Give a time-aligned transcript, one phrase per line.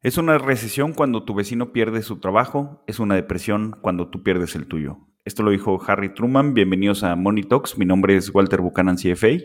[0.00, 4.54] Es una recesión cuando tu vecino pierde su trabajo, es una depresión cuando tú pierdes
[4.54, 4.98] el tuyo.
[5.24, 6.54] Esto lo dijo Harry Truman.
[6.54, 7.76] Bienvenidos a Money Talks.
[7.78, 9.40] Mi nombre es Walter Buchanan, CFA.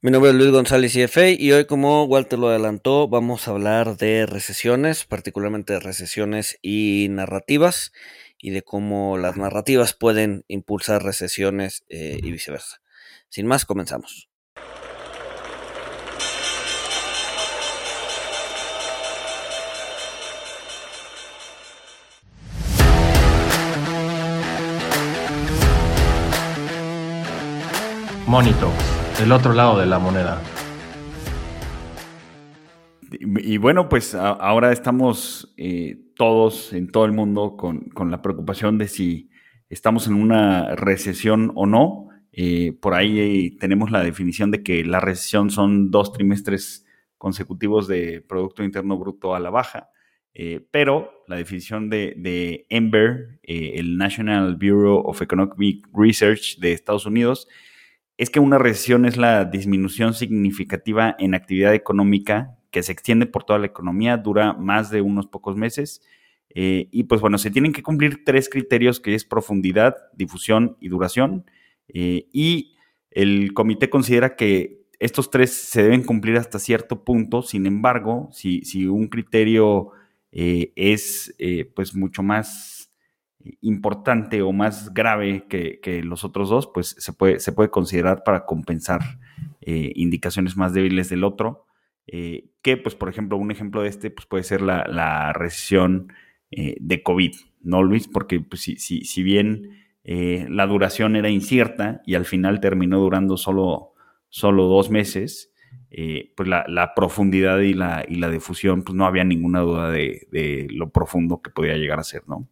[0.00, 3.96] Mi nombre es Luis González, CFA, y hoy, como Walter lo adelantó, vamos a hablar
[3.96, 7.92] de recesiones, particularmente de recesiones y narrativas,
[8.38, 12.80] y de cómo las narrativas pueden impulsar recesiones eh, y viceversa.
[13.28, 14.29] Sin más, comenzamos.
[28.30, 28.70] Monito,
[29.20, 30.40] el otro lado de la moneda.
[33.10, 38.86] Y, bueno, pues ahora estamos eh, todos en todo el mundo con, la preocupación de
[38.86, 39.30] si
[39.68, 42.06] estamos en una recesión o no.
[42.30, 46.86] Eh, por ahí eh, tenemos la definición de que la recesión son dos trimestres
[47.18, 49.90] consecutivos de Producto Interno Bruto a la baja.
[50.70, 57.48] pero la definición de, de EMBER, el National Bureau of Economic Research de Estados Unidos,
[58.20, 63.44] es que una recesión es la disminución significativa en actividad económica que se extiende por
[63.44, 66.02] toda la economía, dura más de unos pocos meses.
[66.50, 70.88] Eh, y pues bueno, se tienen que cumplir tres criterios que es profundidad, difusión y
[70.88, 71.46] duración.
[71.88, 72.74] Eh, y
[73.10, 77.40] el comité considera que estos tres se deben cumplir hasta cierto punto.
[77.40, 79.92] Sin embargo, si, si un criterio
[80.30, 81.34] eh, es
[81.74, 82.79] pues mucho más
[83.60, 88.44] importante o más grave que, los otros dos, pues se puede, se puede considerar para
[88.44, 89.00] compensar
[89.60, 91.66] eh, indicaciones más débiles del otro.
[92.06, 96.12] Eh, que, pues, por ejemplo, un ejemplo de este pues, puede ser la, recesión
[96.50, 97.32] eh, de COVID,
[97.62, 98.08] ¿no, Luis?
[98.08, 103.36] Porque pues, si, si, si bien la duración era incierta y al final terminó durando
[103.36, 103.92] solo,
[104.28, 105.52] solo dos meses,
[106.36, 110.66] pues la, profundidad y la, y la difusión, pues no había ninguna duda de, de
[110.70, 112.48] lo profundo que podía llegar a ser, ¿no?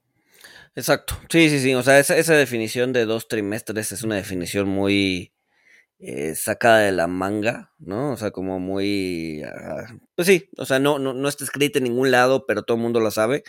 [0.78, 1.16] Exacto.
[1.28, 1.74] Sí, sí, sí.
[1.74, 5.32] O sea, esa, esa definición de dos trimestres es una definición muy
[5.98, 8.12] eh, sacada de la manga, ¿no?
[8.12, 9.42] O sea, como muy...
[9.44, 12.76] Ah, pues sí, o sea, no, no, no, está escrita en ningún lado, pero todo
[12.76, 13.42] el mundo lo sabe.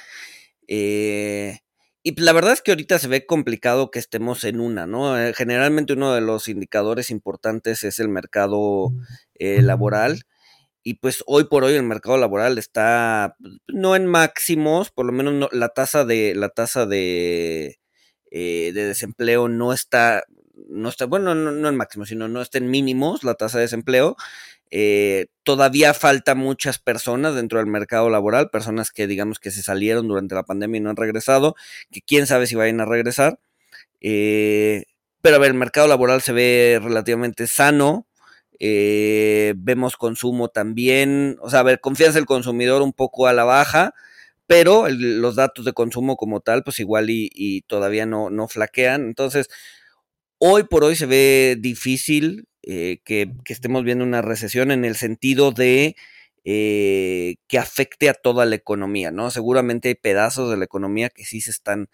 [0.68, 1.60] Eh,
[2.04, 5.20] y la verdad es que ahorita se ve complicado que estemos en una, ¿no?
[5.20, 8.92] Eh, generalmente uno de los indicadores importantes es el mercado
[9.40, 10.24] laboral
[10.84, 13.36] y pues hoy por hoy el mercado laboral está
[13.68, 17.80] no en máximos, por lo menos la tasa de la tasa de,
[18.32, 20.24] eh, de desempleo no está
[20.68, 24.18] no está bueno no, en máximos sino no está en mínimos la tasa de desempleo
[24.72, 30.08] eh, todavía falta muchas personas dentro del mercado laboral personas que digamos que se salieron
[30.08, 31.56] durante la pandemia y no han regresado
[31.92, 33.40] que quién sabe si vayan a regresar
[34.02, 34.84] eh,
[35.22, 38.06] pero a ver el mercado laboral se ve relativamente sano
[38.60, 43.46] eh, vemos consumo también, o sea, a ver, confianza del consumidor un poco a la
[43.46, 43.94] baja,
[44.48, 49.06] pero los datos de consumo como tal, pues igual y, todavía no, no, flaquean.
[49.06, 49.48] Entonces,
[50.40, 55.52] hoy por hoy se ve difícil eh, que, estemos viendo una recesión en el sentido
[55.52, 55.96] de
[56.46, 59.32] eh, que afecte a toda la economía, ¿no?
[59.32, 61.90] Seguramente hay pedazos de la economía que sí se están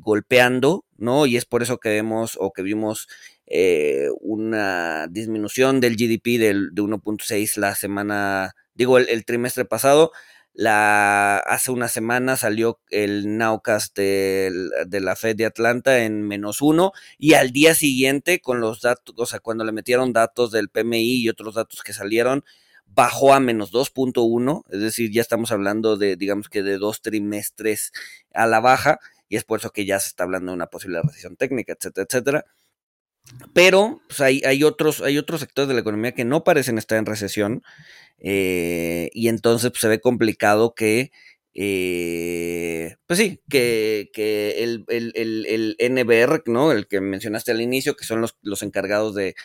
[0.00, 1.26] golpeando, ¿no?
[1.26, 3.08] Y es por eso que vemos o que vimos
[3.46, 10.12] eh, una disminución del GDP del, de 1.6 la semana, digo, el, trimestre pasado.
[10.52, 14.52] La, hace una semana salió el Nowcast de,
[14.86, 19.14] de, la Fed de Atlanta en menos uno y al día siguiente con los datos,
[19.16, 22.44] o sea, cuando le metieron datos del PMI y otros datos que salieron,
[22.86, 27.92] bajó a menos 2.1, es decir, ya estamos hablando de, digamos que de dos trimestres
[28.34, 28.98] a la baja
[29.30, 32.06] y es por eso que ya se está hablando de una posible recesión técnica, etcétera,
[32.06, 32.44] etcétera.
[33.54, 36.98] Pero pues, hay, hay, otros, hay otros sectores de la economía que no parecen estar
[36.98, 37.62] en recesión
[38.18, 41.12] eh, y entonces pues, se ve complicado que,
[41.54, 46.72] eh, pues sí, que, que el, el, el, el, ¿no?
[46.72, 49.36] El que mencionaste al inicio, que son los, los encargados de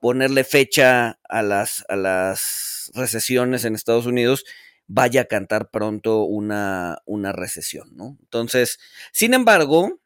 [0.00, 4.46] ponerle fecha a las, a las recesiones en Estados Unidos,
[4.86, 8.16] vaya a cantar pronto una, una recesión, ¿no?
[8.20, 8.78] Entonces,
[9.12, 10.00] sin embargo,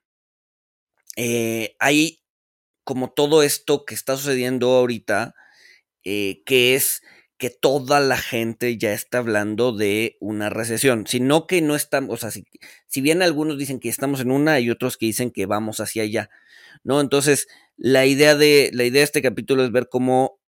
[1.16, 2.22] eh, hay,
[2.84, 5.34] como todo esto que está sucediendo ahorita,
[6.04, 7.02] eh, que es
[7.36, 12.16] que toda la gente ya está hablando de una recesión, sino que no estamos, o
[12.18, 12.44] sea, si,
[12.86, 16.02] si, bien algunos dicen que estamos en una y otros que dicen que vamos hacia
[16.02, 16.30] allá,
[16.84, 17.00] ¿no?
[17.00, 20.38] Entonces, la idea de, la idea de este capítulo es ver cómo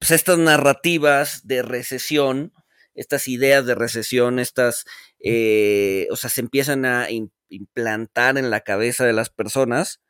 [0.00, 2.52] pues, estas narrativas de recesión,
[2.96, 4.84] estas ideas de recesión, estas,
[5.20, 7.08] eh, o sea, se empiezan a
[7.48, 10.00] implantar en la cabeza de las personas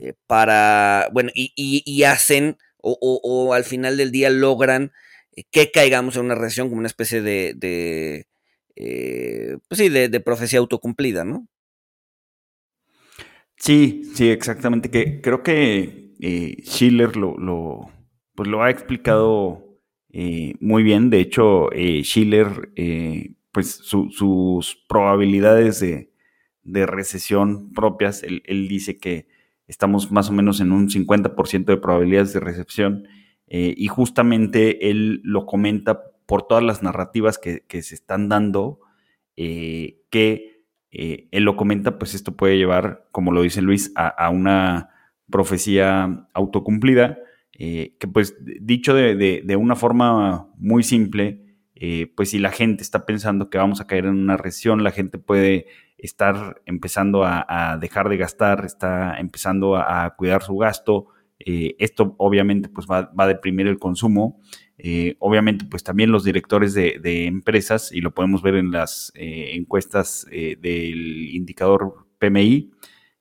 [0.00, 4.92] eh, para, bueno, y, hacen o, al final del día logran
[5.36, 8.26] eh, que caigamos en una recesión como una especie de,
[8.76, 11.48] eh, pues sí, de, profecía autocumplida, ¿no?
[13.56, 14.90] Sí, sí, exactamente.
[14.90, 17.90] Que creo que eh, Schiller lo, lo,
[18.34, 19.71] pues lo ha explicado
[20.12, 21.10] eh, muy bien.
[21.10, 21.70] De hecho,
[22.02, 22.72] Schiller,
[23.50, 29.26] pues sus probabilidades de, recesión propias, él, dice que
[29.66, 33.08] estamos más o menos en un 50% de probabilidades de recepción.
[33.48, 38.80] y justamente él lo comenta por todas las narrativas que, se están dando,
[39.36, 44.30] eh, que eh, él lo comenta, pues esto puede llevar, como lo dice Luis, a,
[44.30, 44.88] una
[45.30, 47.18] profecía autocumplida,
[47.64, 51.40] eh, que pues dicho de, una forma muy simple,
[52.14, 55.18] pues si la gente está pensando que vamos a caer en una recesión, la gente
[55.18, 55.66] puede
[55.98, 62.86] estar empezando a, dejar de gastar, está empezando a, cuidar su gasto, esto obviamente pues
[62.86, 64.40] va, va, a deprimir el consumo.
[64.84, 69.52] Eh, obviamente, pues también los directores de, empresas, y lo podemos ver en las eh,
[69.54, 72.72] encuestas eh, del indicador PMI,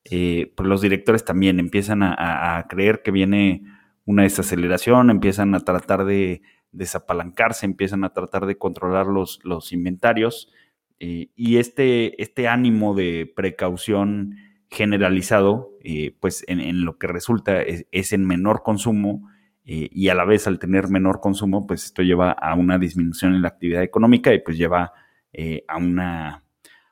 [0.03, 3.63] pues los directores también empiezan a, creer que viene
[4.11, 6.41] una desaceleración, empiezan a tratar de
[6.71, 10.51] desapalancarse, empiezan a tratar de controlar los, los inventarios.
[10.99, 14.35] y este, este ánimo de precaución
[14.69, 15.71] generalizado,
[16.19, 19.27] pues en, lo que resulta es en menor consumo
[19.63, 23.35] eh, y a la vez al tener menor consumo, pues esto lleva a una disminución
[23.35, 24.91] en la actividad económica y pues lleva
[25.33, 26.43] eh, a, una,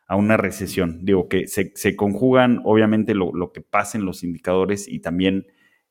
[0.07, 1.03] a una recesión.
[1.03, 5.47] Digo que se, conjugan obviamente lo, que pasa en los indicadores y también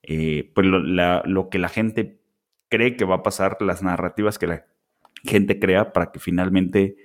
[0.09, 2.21] eh, pues lo, que la gente
[2.69, 4.67] cree que va a pasar, las narrativas que la
[5.23, 6.97] gente crea para que finalmente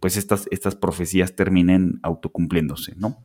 [0.00, 3.24] pues estas, estas profecías terminen autocumpliéndose, ¿no?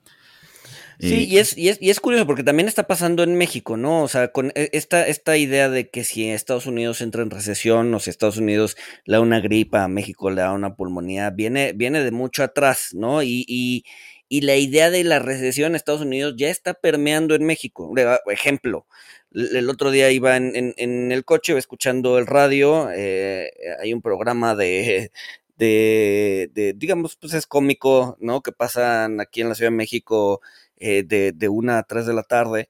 [1.00, 4.04] Sí, y es, y, es, y es curioso porque también está pasando en México, ¿no?
[4.04, 7.94] O sea, con e, esta, esta idea de que si Estados Unidos entra en recesión
[7.94, 11.74] o si Estados Unidos le da una gripa, a México le da una pulmonía, viene,
[11.74, 13.24] viene de mucho atrás, ¿no?
[13.24, 13.84] Y, y,
[14.28, 17.94] y la idea de la recesión en Estados Unidos ya está permeando en México.
[18.28, 18.88] Ejemplo,
[19.32, 23.52] el otro día iba en, en, el coche, escuchando el radio, eh,
[23.82, 25.12] hay un programa de,
[25.58, 28.42] de, de, digamos, pues es cómico, ¿no?
[28.42, 30.42] Que pasan aquí en la Ciudad de México
[30.78, 32.70] eh, de, de, una a tres de la tarde.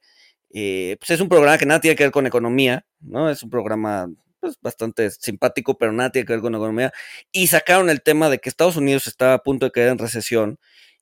[0.51, 3.29] Eh, pues es un programa que nada tiene que ver con economía, ¿no?
[3.29, 4.09] Es un programa
[4.39, 6.93] pues, bastante simpático, pero nada tiene que ver con economía.
[7.31, 10.59] Y sacaron el tema de que Estados Unidos estaba a punto de caer en recesión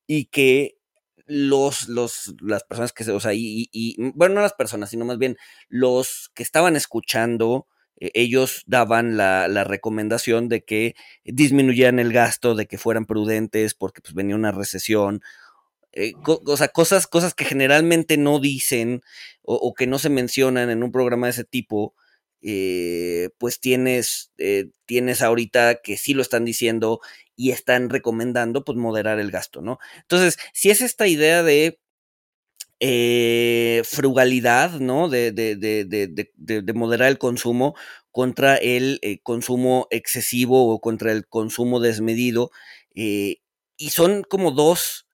[0.07, 0.77] y que
[1.25, 5.37] los, los, las personas que, o sea, y, bueno, no las personas, sino más bien
[5.69, 7.67] los que estaban escuchando,
[7.97, 13.73] eh, ellos daban la, la, recomendación de que disminuyeran el gasto, de que fueran prudentes,
[13.73, 15.21] porque pues venía una recesión,
[15.93, 19.01] eh, o sea, cosas, cosas que generalmente no dicen
[19.43, 21.93] o, que no se mencionan en un programa de ese tipo,
[22.41, 24.31] eh, pues tienes,
[24.85, 26.99] tienes ahorita que sí lo están diciendo
[27.35, 29.79] y están recomendando, pues moderar el gasto, ¿no?
[30.01, 31.79] Entonces, si es esta idea de
[33.85, 35.09] frugalidad, ¿no?
[35.09, 35.85] De, de, de,
[36.35, 37.75] de, moderar el consumo
[38.11, 42.51] contra el consumo excesivo o contra el consumo desmedido.
[42.93, 45.07] y son como dos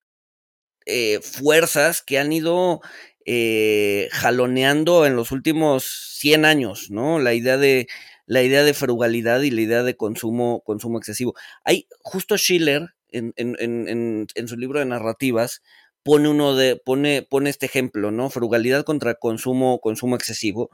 [0.85, 2.81] eh, fuerzas que han ido
[3.25, 7.19] eh, jaloneando en los últimos 100 años, ¿no?
[7.19, 7.87] La idea de,
[8.29, 11.33] la idea de frugalidad y la idea de consumo, consumo excesivo.
[11.63, 15.63] Hay justo Schiller en, su libro de narrativas
[16.03, 18.29] pone uno de, pone, pone este ejemplo, ¿no?
[18.29, 20.69] Frugalidad contra consumo, consumo excesivo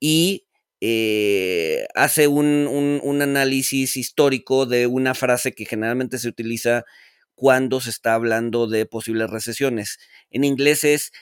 [0.00, 0.46] y
[0.80, 2.68] eh, hace un,
[3.00, 6.84] un, análisis histórico de una frase que generalmente se utiliza
[7.36, 10.00] cuando se está hablando de posibles recesiones.
[10.30, 11.12] En inglés es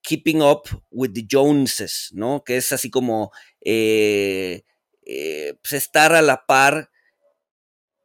[0.00, 2.42] keeping up with the Joneses, ¿no?
[2.46, 3.30] Que es así como
[3.60, 4.62] eh,
[5.06, 6.90] eh, pues, estar a la par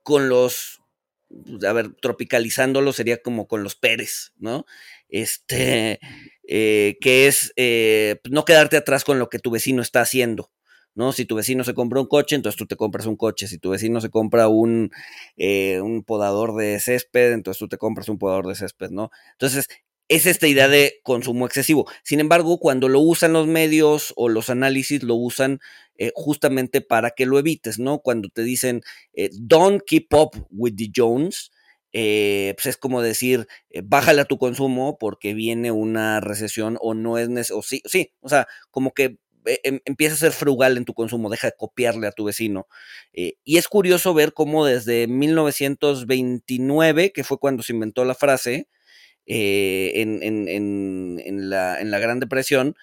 [0.04, 0.82] con los,
[1.30, 4.66] pues, a ver, tropicalizándolo sería como con los Pérez, ¿no?
[5.10, 6.00] Este,
[6.48, 10.52] eh, que es pues, no quedarte atrás con lo que tu vecino está haciendo,
[10.96, 11.14] ¿no?
[11.14, 13.48] Si tu vecino se compra un coche, entonces tú te compras un coche.
[13.48, 14.92] Si tu vecino se compra un,
[15.38, 19.12] eh, un podador de césped, entonces tú te compras un podador de césped, ¿no?
[19.34, 19.68] Entonces,
[20.10, 21.88] es esta idea de consumo excesivo.
[22.04, 25.60] Sin embargo, cuando lo usan los medios o los análisis, lo usan
[25.98, 28.00] eh, justamente para que lo evites, ¿no?
[28.00, 28.82] Cuando te dicen,
[29.14, 31.52] eh, don't keep up with the Jones,
[31.92, 33.48] pues es como decir,
[33.84, 38.30] bájale a tu consumo porque viene una recesión o no es necesario, sí, sí, o
[38.30, 42.08] sea, como que eh, em, empieza a ser frugal en tu consumo, deja de copiarle
[42.08, 42.68] a tu vecino.
[43.14, 48.68] Eh, y es curioso ver cómo desde 1929, que fue cuando se inventó la frase,
[49.32, 52.76] eh, en, la, en, la, Gran Depresión,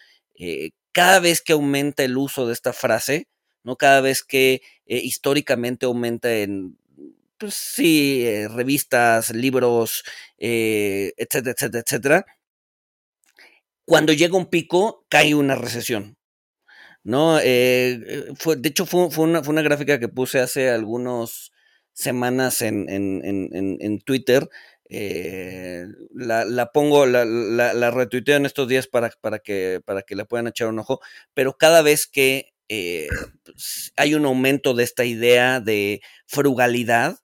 [0.93, 3.27] cada vez que aumenta el uso de esta frase,
[3.65, 3.75] ¿no?
[3.75, 6.79] Cada vez que históricamente aumenta en
[7.37, 10.05] pues sí, eh, revistas, libros,
[10.39, 12.27] eh, etcétera, etcétera, etcétera.
[13.85, 16.17] Cuando llega un pico, cae una recesión.
[17.03, 17.39] ¿no?
[18.37, 21.53] fue, de hecho, fue, una, fue, una, gráfica que puse hace algunas
[21.93, 24.49] semanas en, en, en, en Twitter,
[24.89, 30.25] eh, la, pongo, la, la, retuiteo en estos días para, para, que, para que le
[30.25, 31.01] puedan echar un ojo,
[31.35, 33.09] pero cada vez que eh,
[33.45, 37.19] pues, hay un aumento de esta idea de frugalidad,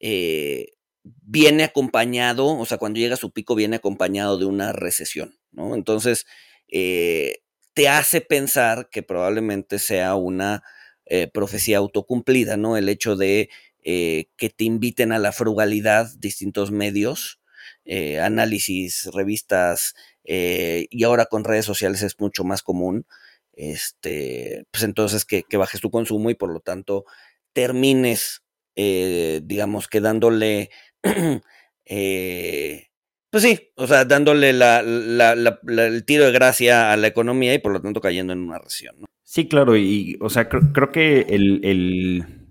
[0.00, 5.38] eh, viene acompañado, o sea, cuando llega a su pico viene acompañado de una recesión,
[5.52, 5.74] ¿no?
[5.74, 6.26] Entonces,
[6.68, 10.62] te hace pensar que probablemente sea una
[11.32, 12.76] profecía autocumplida, ¿no?
[12.76, 13.50] El hecho de
[13.86, 17.38] eh, que te inviten a la frugalidad, distintos medios,
[17.84, 23.06] eh, análisis, revistas, eh, y ahora con redes sociales es mucho más común,
[23.52, 27.04] este, pues entonces que, bajes tu consumo y por lo tanto
[27.52, 28.42] termines,
[28.74, 30.70] digamos, que dándole,
[31.02, 31.42] pues
[33.36, 38.00] sí, o sea, dándole el tiro de gracia a la economía y por lo tanto
[38.00, 38.96] cayendo en una recesión.
[39.24, 42.43] Sí, claro, y, o sea, creo, que el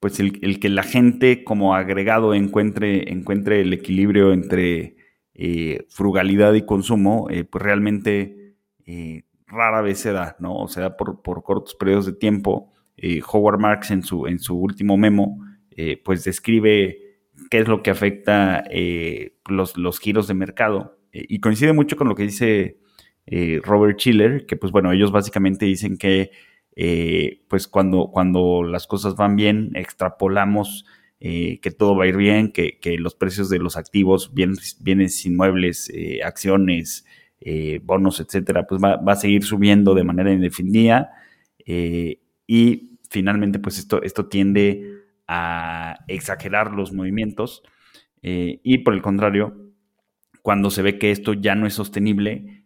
[0.00, 4.96] pues el, que la gente como agregado encuentre, encuentre el equilibrio entre
[5.34, 8.54] eh, frugalidad y consumo, eh, pues realmente
[8.86, 10.56] eh, rara vez se da, ¿no?
[10.56, 12.72] O sea, por, por cortos periodos de tiempo.
[13.32, 15.38] Howard Marks en su, en su último memo,
[16.04, 16.98] pues describe
[17.48, 18.64] qué es lo que afecta
[19.48, 20.98] los, los giros de mercado.
[21.12, 22.80] y coincide mucho con lo que dice
[23.62, 26.32] Robert Schiller, que pues bueno, ellos básicamente dicen que
[26.80, 30.86] eh, pues cuando, cuando las cosas van bien, extrapolamos
[31.18, 35.26] eh, que todo va a ir bien, que, los precios de los activos, bienes, bienes
[35.26, 37.04] inmuebles, eh, acciones,
[37.82, 41.10] bonos, etcétera, pues va, a seguir subiendo de manera indefinida.
[41.66, 47.64] y finalmente, pues esto, esto tiende a exagerar los movimientos.
[48.22, 49.72] y por el contrario,
[50.42, 52.64] cuando se ve que esto ya no es sostenible,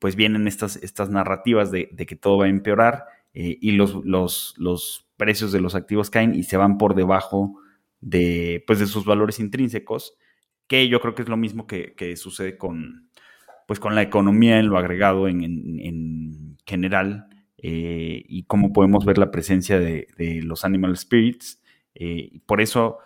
[0.00, 5.06] pues vienen estas, estas narrativas de, que todo va a empeorar eh, y los, los,
[5.16, 7.54] precios de los activos caen y se van por debajo
[8.00, 10.16] de, pues, de sus valores intrínsecos,
[10.66, 13.10] que yo creo que es lo mismo que, sucede con,
[13.68, 17.28] pues, con la economía en lo agregado en, general
[17.58, 20.08] eh, y cómo podemos ver la presencia de,
[20.42, 21.62] los animal spirits.
[21.94, 22.98] Eh, por eso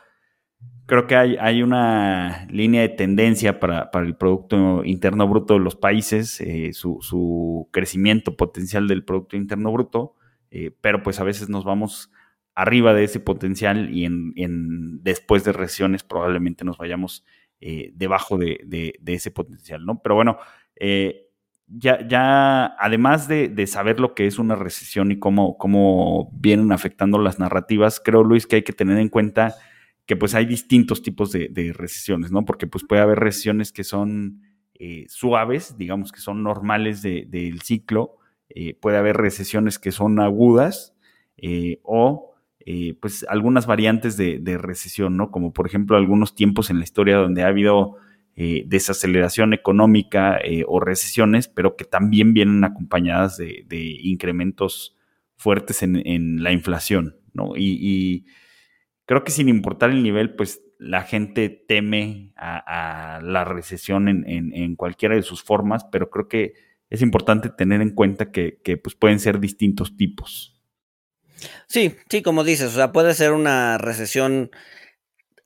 [0.86, 5.76] creo que hay, hay, una línea de tendencia para, el Producto Interno Bruto de los
[5.76, 10.14] países, eh, su, crecimiento potencial del Producto Interno Bruto,
[10.52, 12.12] eh, pero pues a veces nos vamos
[12.54, 17.25] arriba de ese potencial y en, después de recesiones probablemente nos vayamos
[17.61, 20.00] eh, debajo de, ese potencial, ¿no?
[20.02, 20.38] Pero bueno,
[21.66, 27.18] ya, ya además de, saber lo que es una recesión y cómo, cómo vienen afectando
[27.18, 29.54] las narrativas, creo, Luis, que hay que tener en cuenta
[30.06, 32.44] que pues hay distintos tipos de, recesiones, ¿no?
[32.44, 34.42] Porque pues puede haber recesiones que son
[34.75, 38.16] eh, suaves, digamos que son normales del ciclo,
[38.54, 40.94] eh, puede haber recesiones que son agudas
[41.37, 42.30] eh, o
[43.00, 45.32] pues algunas variantes de, recesión, ¿no?
[45.32, 47.97] Como por ejemplo algunos tiempos en la historia donde ha habido
[48.37, 54.97] desaceleración económica o recesiones, pero que también vienen acompañadas de, incrementos
[55.35, 57.54] fuertes en, la inflación, ¿no?
[57.56, 58.26] y
[59.06, 65.14] creo que sin importar el nivel, pues la gente teme a, la recesión en, cualquiera
[65.14, 66.54] de sus formas, pero creo que
[66.92, 70.61] es importante tener en cuenta que, pues, pueden ser distintos tipos.
[71.66, 74.50] Sí, sí, como dices, o sea, puede ser una recesión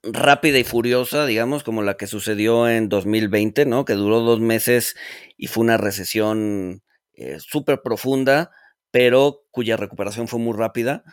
[0.03, 3.85] rápida y furiosa, digamos, como la que sucedió en 2020, ¿no?
[3.85, 4.97] Que duró dos meses
[5.37, 6.83] y fue una recesión
[7.15, 8.51] eh, súper profunda,
[8.91, 11.05] pero cuya recuperación fue muy rápida.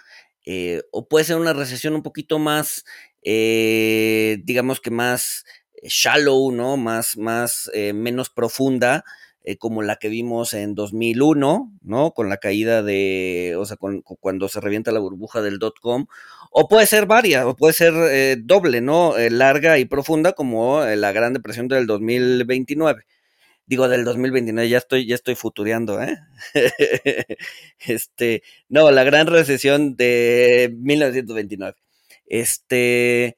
[0.47, 2.85] Eh, o puede ser una recesión un poquito más,
[3.21, 5.45] eh, digamos que más
[5.83, 6.75] shallow, ¿no?
[6.75, 9.03] Más, más, menos profunda,
[9.59, 12.11] como la que vimos en 2001, ¿no?
[12.11, 16.07] Con la caída de, o sea, cuando se revienta la burbuja del dot com,
[16.51, 17.93] o puede ser varias, o puede ser
[18.43, 19.15] doble, ¿no?
[19.17, 23.03] larga y profunda como la Gran Depresión del 2029
[23.65, 26.17] digo del 2029, ya estoy, ya estoy futureando, ¿eh?
[27.79, 31.77] este, no, la gran recesión de 1929.
[32.25, 33.37] Este,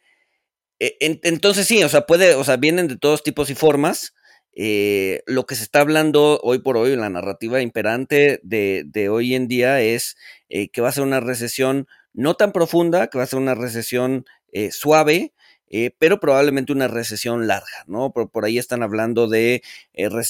[0.79, 4.13] e, entonces sí, o sea, puede, o sea, vienen de todos tipos y formas.
[4.55, 9.47] Eh, lo que se está hablando hoy por hoy, la narrativa imperante de, hoy en
[9.47, 10.15] día es
[10.49, 13.55] eh, que va a ser una recesión no tan profunda, que va a ser una
[13.55, 15.33] recesión eh, suave,
[15.67, 18.11] eh, pero probablemente una recesión larga, ¿no?
[18.13, 19.61] Por, ahí están hablando de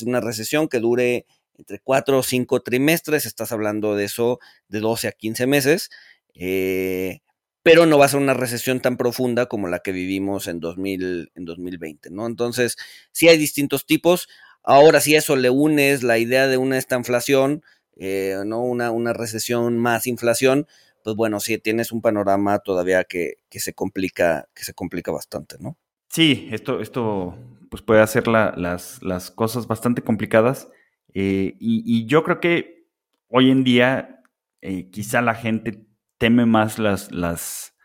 [0.05, 1.25] una recesión que dure
[1.57, 5.89] entre 4 o 5 trimestres, estás hablando de eso de 12 a 15 meses.
[6.33, 7.19] Eh,
[7.65, 11.31] pero no va a ser una recesión tan profunda como la que vivimos en, 2000,
[11.33, 12.27] en 2020, ¿no?
[12.27, 12.77] Entonces,
[13.11, 14.29] sí hay distintos tipos.
[14.61, 17.63] Ahora, si eso le unes la idea de una esta inflación,
[17.95, 18.61] eh, ¿no?
[18.61, 20.67] Una, una recesión más inflación,
[21.03, 25.55] pues bueno, sí tienes un panorama todavía que, que, se complica, que se complica bastante,
[25.59, 25.75] ¿no?
[26.09, 27.35] Sí, esto, esto
[27.71, 30.69] pues puede hacer las, las, cosas bastante complicadas.
[31.15, 32.85] Eh, y, yo creo que
[33.27, 34.21] hoy en día
[34.61, 35.83] eh, quizá la gente
[36.17, 37.75] teme más las, las,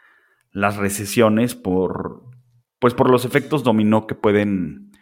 [0.52, 2.24] las recesiones por,
[2.78, 4.92] pues por los efectos dominó que pueden,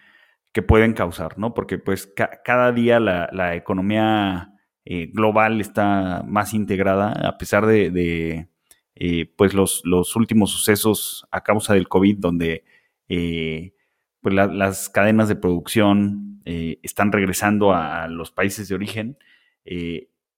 [0.53, 1.55] que pueden causar, ¿no?
[1.55, 2.13] Porque pues
[2.45, 4.55] cada día la, la economía
[4.91, 8.49] eh, global está más integrada, a pesar de,
[8.95, 12.65] eh, pues los, los, últimos sucesos a causa del COVID, donde
[13.11, 13.75] eh,
[14.23, 19.19] pues las cadenas de producción están regresando a, los países de origen,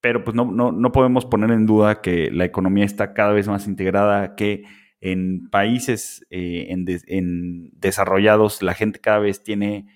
[0.01, 3.67] pero pues no, no, podemos poner en duda que la economía está cada vez más
[3.67, 4.65] integrada, que
[5.01, 9.87] en países en, en desarrollados la gente cada vez tiene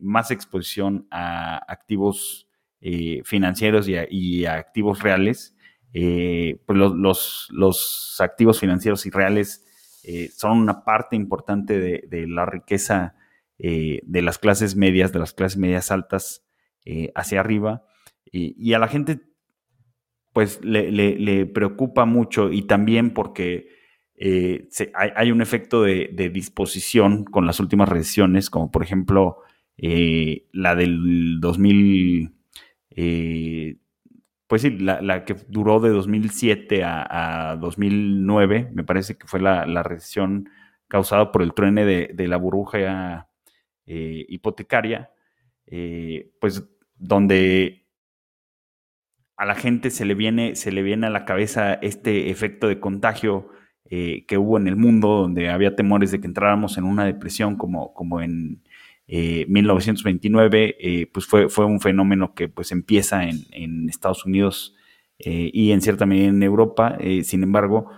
[0.00, 2.48] más exposición a activos
[2.80, 5.56] eh, financieros y, activos reales,
[5.94, 9.64] eh, pues los, los, activos financieros y reales
[10.04, 13.16] eh, son una parte importante de, la riqueza
[13.58, 16.46] de las clases medias, de las clases medias altas
[17.16, 17.84] hacia arriba.
[18.30, 19.22] Y, a la gente,
[20.38, 23.70] pues le, preocupa mucho y también porque
[24.94, 29.38] hay, un efecto de, de, disposición con las últimas recesiones, como por ejemplo
[30.52, 32.32] la del 2000.
[32.90, 33.78] Eh,
[34.46, 40.48] pues sí, la, que duró de 2007 a, 2009, me parece que fue la, recesión
[40.86, 43.28] causada por el truene de, la burbuja
[43.86, 45.10] eh, hipotecaria,
[45.66, 46.64] eh, pues
[46.94, 47.87] donde
[49.38, 52.80] a la gente se le viene, se le viene a la cabeza este efecto de
[52.80, 53.48] contagio
[53.90, 57.94] que hubo en el mundo, donde había temores de que entráramos en una depresión como,
[57.94, 58.60] como en
[59.08, 64.76] 1929, eh, eh, pues fue, fue un fenómeno que pues empieza en, Estados Unidos
[65.18, 66.98] eh, y en cierta medida en Europa.
[67.22, 67.90] sin embargo,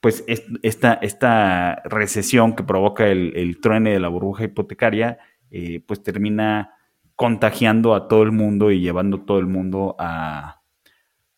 [0.00, 0.22] pues
[0.62, 5.18] esta, esta recesión que provoca el, el truene de la burbuja hipotecaria,
[5.86, 6.74] pues termina
[7.16, 10.60] contagiando a todo el mundo y llevando todo el mundo a,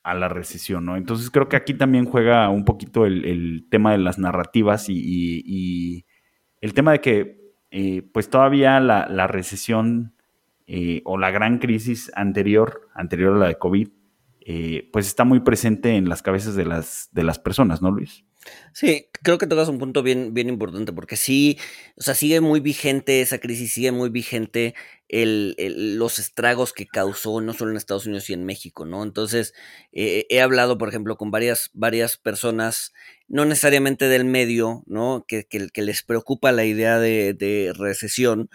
[0.04, 0.96] la recesión, ¿no?
[0.96, 6.06] Entonces creo que aquí también juega un poquito el, tema de las narrativas y
[6.60, 10.14] el tema de que eh, pues todavía la, recesión
[10.66, 13.88] eh, o la gran crisis anterior, anterior a la de COVID,
[14.40, 18.24] eh, pues está muy presente en las cabezas de las, de las personas, ¿no, Luis?
[18.72, 21.58] Sí, creo que tocas un punto bien, bien importante, porque sí,
[21.96, 24.74] o sea, sigue muy vigente esa crisis, sigue muy vigente
[25.08, 25.54] el,
[25.96, 29.02] los estragos que causó, no solo en Estados Unidos y en México, ¿no?
[29.02, 29.54] Entonces,
[29.92, 32.92] he hablado, por ejemplo, con varias, varias personas
[33.28, 35.24] no necesariamente del medio, ¿no?
[35.26, 38.50] Que, que, les preocupa la idea de, recesión,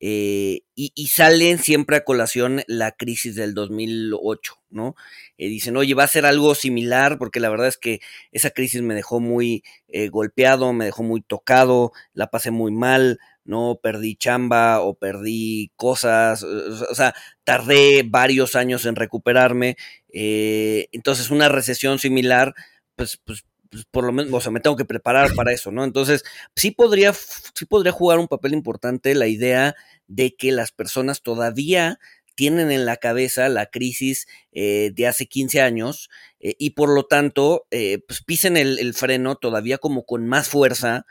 [0.00, 4.96] eh, y, salen siempre a colación la crisis del 2008, ¿no?
[5.38, 8.00] Eh, dicen, oye, va a ser algo similar, porque la verdad es que
[8.32, 13.18] esa crisis me dejó muy eh, golpeado, me dejó muy tocado, la pasé muy mal,
[13.44, 13.78] ¿no?
[13.82, 19.76] Perdí chamba o perdí cosas, o sea, tardé varios años en recuperarme,
[20.12, 22.54] entonces una recesión similar,
[22.96, 25.82] pues, pues pues, por lo menos, o sea, me tengo que preparar para eso, ¿no?
[25.82, 26.22] Entonces,
[26.54, 29.74] sí podría, sí podría jugar un papel importante la idea
[30.06, 31.98] de que las personas todavía
[32.36, 36.08] tienen en la cabeza la crisis eh, de hace 15 años
[36.38, 40.48] eh, y por lo tanto, eh, pues pisen el, el, freno todavía como con más
[40.48, 41.04] fuerza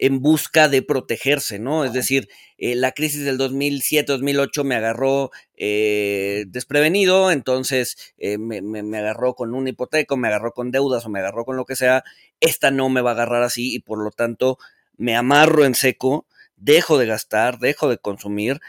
[0.00, 1.84] en busca de protegerse, ¿no?
[1.84, 8.98] Es decir, eh, la crisis del 2007-2008 me agarró eh, desprevenido, entonces eh, me, me,
[8.98, 12.02] agarró con una hipoteca, me agarró con deudas o me agarró con lo que sea,
[12.40, 14.56] esta no me va a agarrar así y por lo tanto
[14.96, 18.60] me amarro en seco, dejo de gastar, dejo de consumir,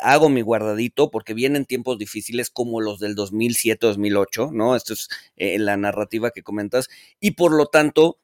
[0.00, 4.74] hago mi guardadito porque vienen tiempos difíciles como los del 2007-2008, ¿no?
[4.74, 6.88] Esto es la narrativa que comentas
[7.20, 8.18] y por lo tanto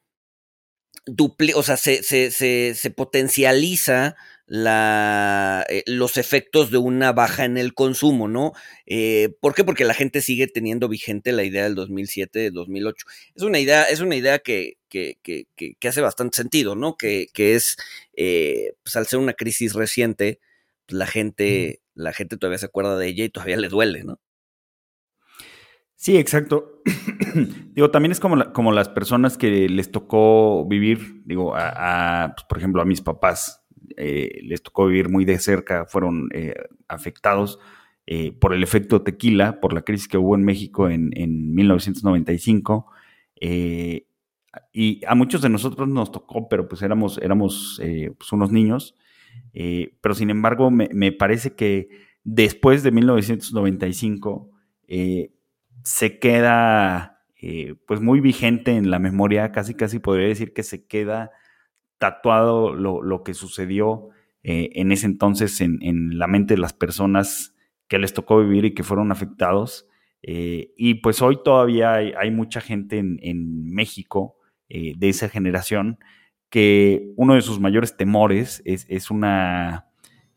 [1.54, 4.16] o sea, se, se, se, se potencializa
[4.46, 8.52] la, eh, los efectos de una baja en el consumo, ¿no?
[8.86, 9.64] Eh, ¿Por qué?
[9.64, 13.06] Porque la gente sigue teniendo vigente la idea del 2007, del 2008.
[13.34, 16.96] Es una idea, es una idea que, que, que, que hace bastante sentido, ¿no?
[16.96, 17.76] Que, es,
[18.16, 20.40] eh, pues al ser una crisis reciente,
[20.86, 24.20] pues la gente, la gente todavía se acuerda de ella y todavía le duele, ¿no?
[26.06, 26.82] Sí, exacto.
[27.74, 32.58] digo, también es como, como las personas que les tocó vivir, digo, a, pues, por
[32.58, 33.66] ejemplo, a mis papás
[33.96, 36.54] eh, les tocó vivir muy de cerca, fueron eh,
[36.86, 37.58] afectados
[38.06, 42.86] eh, por el efecto tequila, por la crisis que hubo en México en, en 1995.
[44.72, 47.80] y a muchos de nosotros nos tocó, pero pues éramos, éramos
[48.16, 48.94] pues unos niños.
[49.52, 51.88] Pero sin embargo, me, me, parece que
[52.22, 54.52] después de 1995
[54.88, 55.32] eh,
[55.86, 57.12] se queda
[57.86, 61.30] pues muy vigente en la memoria, casi casi podría decir que se queda
[61.98, 64.08] tatuado lo, lo que sucedió
[64.42, 67.54] en ese entonces en, en, la mente de las personas
[67.86, 69.86] que les tocó vivir y que fueron afectados.
[70.22, 74.36] y pues hoy todavía hay, mucha gente en, en México
[74.68, 76.00] eh, de esa generación,
[76.50, 79.86] que uno de sus mayores temores es, una,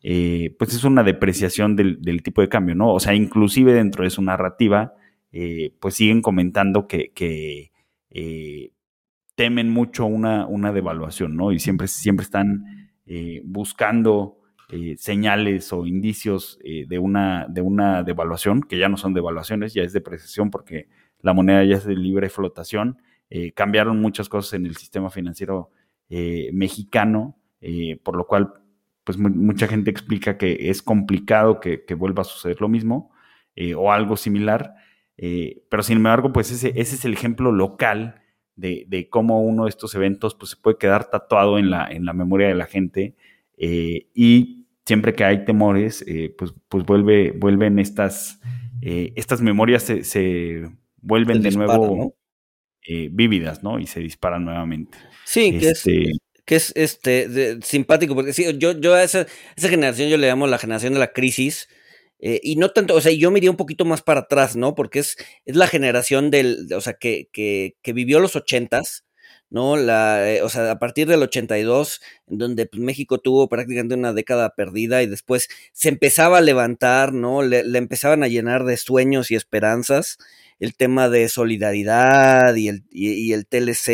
[0.04, 2.94] eh, pues es una depreciación del, tipo de cambio, ¿no?
[2.94, 4.94] O sea, inclusive dentro de su narrativa,
[5.32, 7.70] eh, pues siguen comentando que,
[9.34, 11.52] temen mucho una, una, devaluación, ¿no?
[11.52, 12.90] Y siempre, siempre están
[13.44, 14.38] buscando
[14.96, 19.92] señales o indicios de, una, de una devaluación, que ya no son devaluaciones, ya es
[19.92, 20.88] depreciación porque
[21.20, 22.98] la moneda ya es de libre flotación
[23.30, 25.70] eh, cambiaron muchas cosas en el sistema financiero
[26.08, 28.54] eh, mexicano, eh, por lo cual
[29.04, 33.12] pues mucha gente explica que es complicado que, vuelva a suceder lo mismo
[33.76, 34.74] o algo similar,
[35.68, 38.22] pero sin embargo pues ese, ese es el ejemplo local
[38.56, 42.12] de, cómo uno de estos eventos pues, se puede quedar tatuado en la, en la
[42.12, 43.16] memoria de la gente
[43.58, 46.04] y siempre que hay temores,
[46.38, 48.40] pues, pues vuelve, vuelven estas,
[48.80, 50.70] estas memorias se,
[51.02, 52.14] vuelven de nuevo
[52.86, 53.78] eh, vívidas, ¿no?
[53.78, 54.96] Y se disparan nuevamente.
[55.24, 56.12] Sí, que es, este
[56.44, 60.46] que es este simpático, porque sí, yo, yo a esa, esa, generación yo le llamo
[60.46, 61.68] la generación de la crisis,
[62.20, 64.74] eh, y no tanto, o sea, yo me iría un poquito más para atrás, ¿no?
[64.74, 69.04] Porque es, es la generación del, o sea, que, que, que vivió los ochentas,
[69.50, 69.76] ¿no?
[69.76, 74.12] La, eh, o sea, a partir del 82, en donde pues, México tuvo prácticamente una
[74.12, 77.42] década perdida y después se empezaba a levantar, ¿no?
[77.42, 80.18] Le, le empezaban a llenar de sueños y esperanzas
[80.60, 83.88] el tema de solidaridad y el, y, el TLC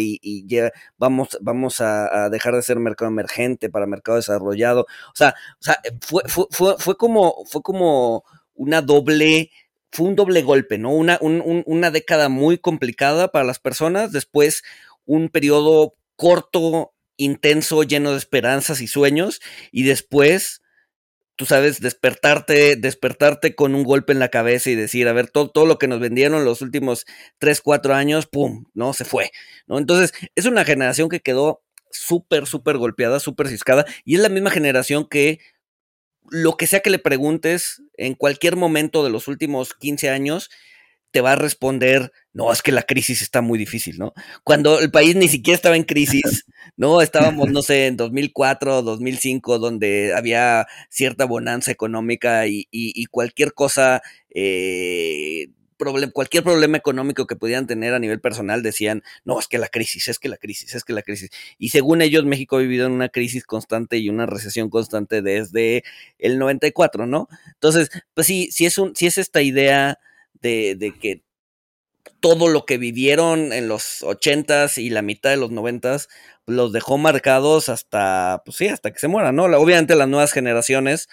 [0.00, 4.82] y, ya vamos, vamos a, dejar de ser mercado emergente para mercado desarrollado.
[4.82, 9.50] O sea, o sea fue, fue, fue, fue como, fue como una doble,
[9.92, 10.90] fue un doble golpe, ¿no?
[10.90, 14.62] Una, un, una década muy complicada para las personas, después
[15.06, 19.40] un periodo corto, intenso, lleno de esperanzas y sueños,
[19.72, 20.60] y después
[21.36, 25.50] tú sabes, despertarte, despertarte con un golpe en la cabeza y decir, a ver, todo,
[25.50, 27.04] todo lo que nos vendieron los últimos
[27.38, 28.94] 3, 4 años, ¡pum!, ¿no?
[28.94, 29.30] Se fue,
[29.66, 29.78] ¿no?
[29.78, 34.50] Entonces, es una generación que quedó súper, súper golpeada, súper ciscada, y es la misma
[34.50, 35.40] generación que
[36.30, 40.50] lo que sea que le preguntes en cualquier momento de los últimos 15 años,
[41.16, 44.12] te va a responder, no, es que la crisis está muy difícil, ¿no?
[44.44, 46.44] Cuando el país ni siquiera estaba en crisis,
[46.76, 47.00] ¿no?
[47.00, 55.48] Estábamos, no sé, en 2004, 2005, donde había cierta bonanza económica y, cualquier cosa, eh,
[56.12, 60.08] cualquier problema económico que pudieran tener a nivel personal decían, no, es que la crisis,
[60.08, 61.30] es que la crisis, es que la crisis.
[61.56, 65.82] Y según ellos, México ha vivido en una crisis constante y una recesión constante desde
[66.18, 67.26] el 94, ¿no?
[67.54, 69.98] Entonces, pues sí, sí es, un, sí es esta idea
[70.40, 71.22] de, que
[72.20, 76.08] todo lo que vivieron en los ochentas y la mitad de los noventas
[76.46, 79.44] los dejó marcados hasta, pues sí, hasta que se mueran, ¿no?
[79.44, 81.08] Obviamente las nuevas generaciones,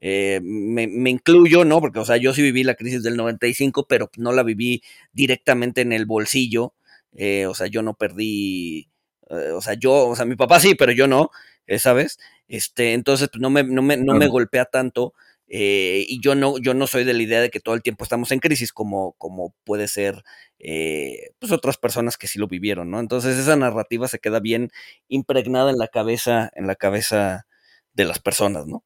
[0.00, 1.80] eh, me, incluyo, ¿no?
[1.80, 5.80] Porque, o sea, yo sí viví la crisis del 95, pero no la viví directamente
[5.80, 6.74] en el bolsillo,
[7.14, 8.90] eh, o sea, yo no perdí,
[9.30, 11.30] eh, o sea, yo, o sea, mi papá sí, pero yo no,
[11.78, 12.18] ¿sabes?
[12.48, 15.14] Este, entonces, pues no me, no me, no me golpea tanto,
[15.48, 18.02] eh, y yo no, yo no soy de la idea de que todo el tiempo
[18.02, 20.24] estamos en crisis, como, como puede ser
[20.58, 22.98] eh, pues otras personas que sí lo vivieron, ¿no?
[22.98, 24.70] Entonces esa narrativa se queda bien
[25.08, 27.46] impregnada en la cabeza, en la cabeza
[27.92, 28.84] de las personas, ¿no?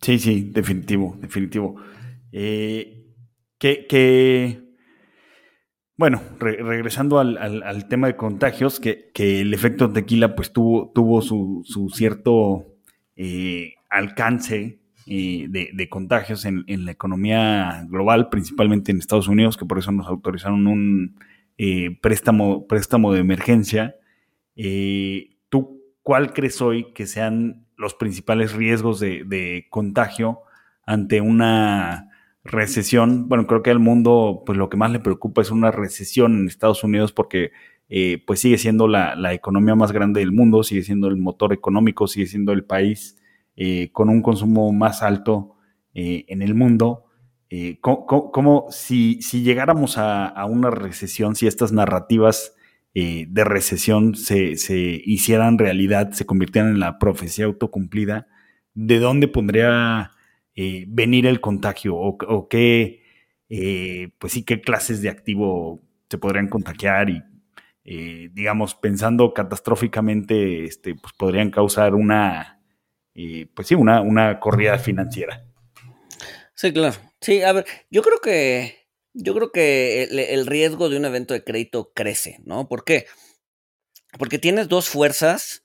[0.00, 1.76] Sí, sí, definitivo, definitivo.
[2.32, 2.98] Eh,
[3.58, 4.74] que,
[5.96, 11.88] bueno, regresando al, tema de contagios, que, el efecto tequila pues tuvo, tuvo su, su
[11.90, 12.66] cierto
[13.92, 19.92] alcance eh, de, contagios en, la economía global, principalmente en Estados Unidos, que por eso
[19.92, 21.16] nos autorizaron un
[21.58, 23.96] eh, préstamo, préstamo de emergencia.
[24.56, 30.40] Eh, ¿Tú cuál crees hoy que sean los principales riesgos de, contagio
[30.86, 32.08] ante una
[32.44, 33.28] recesión?
[33.28, 36.46] Bueno, creo que al mundo, pues lo que más le preocupa es una recesión en
[36.46, 37.52] Estados Unidos porque
[38.26, 42.06] pues sigue siendo la, la, economía más grande del mundo, sigue siendo el motor económico,
[42.06, 43.18] sigue siendo el país
[43.54, 45.56] eh, con un consumo más alto
[45.94, 47.04] eh, en el mundo.
[47.50, 52.54] Eh, ¿cómo, si, llegáramos a, una recesión, si estas narrativas
[52.94, 54.54] de recesión se,
[55.04, 58.26] hicieran realidad, se convirtieran en la profecía autocumplida,
[58.74, 60.12] ¿de dónde podría
[60.54, 61.96] venir el contagio?
[61.96, 63.02] ¿O, qué,
[64.18, 71.14] pues sí, qué clases de activo se podrían contagiar y, digamos, pensando catastróficamente, este, pues
[71.14, 72.61] podrían causar una,
[73.14, 75.44] eh, pues sí, una, una corrida financiera.
[76.54, 76.96] Sí, claro.
[77.20, 81.44] Sí, a ver, yo creo que, yo creo que el, riesgo de un evento de
[81.44, 82.68] crédito crece, ¿no?
[82.68, 83.06] ¿Por qué?
[84.18, 85.64] Porque tienes dos fuerzas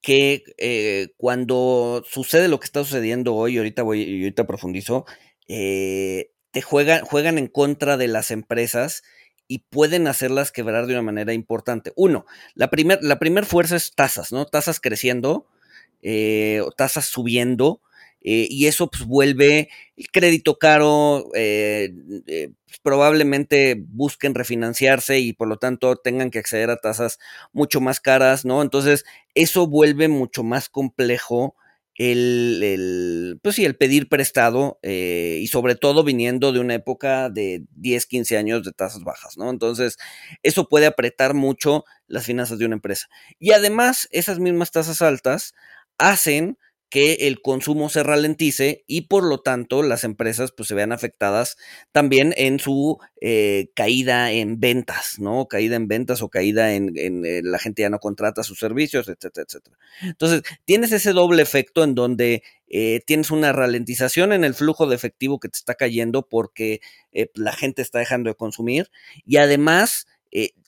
[0.00, 5.06] que eh, cuando sucede lo que está sucediendo hoy, ahorita voy, y ahorita profundizo,
[5.48, 9.02] eh, te juegan, juegan en contra de las empresas
[9.48, 11.92] y pueden hacerlas quebrar de una manera importante.
[11.96, 14.46] Uno, la primera la primer fuerza es tasas, ¿no?
[14.46, 15.46] Tasas creciendo,
[16.02, 17.80] eh, tasas subiendo,
[18.24, 21.92] eh, y eso pues, vuelve el crédito caro, eh,
[22.26, 27.18] eh, pues, probablemente busquen refinanciarse y por lo tanto tengan que acceder a tasas
[27.52, 28.62] mucho más caras, ¿no?
[28.62, 31.56] Entonces, eso vuelve mucho más complejo
[31.96, 38.06] el, pues sí, el pedir prestado y sobre todo viniendo de una época de 10,
[38.06, 39.50] 15 años de tasas bajas, ¿no?
[39.50, 39.98] Entonces,
[40.42, 43.08] eso puede apretar mucho las finanzas de una empresa.
[43.38, 45.54] Y además, esas mismas tasas altas
[46.10, 46.58] hacen
[46.92, 51.56] que el consumo se ralentice y por lo tanto las empresas pues se vean afectadas
[51.90, 55.46] también en su eh, caída en ventas, ¿no?
[55.48, 59.46] Caída en ventas o caída en, eh, la gente ya no contrata sus servicios, etcétera,
[59.48, 59.78] etcétera.
[60.02, 64.94] Entonces, tienes ese doble efecto en donde eh, tienes una ralentización en el flujo de
[64.94, 66.82] efectivo que te está cayendo porque
[67.32, 68.90] la gente está dejando de consumir
[69.24, 70.06] y además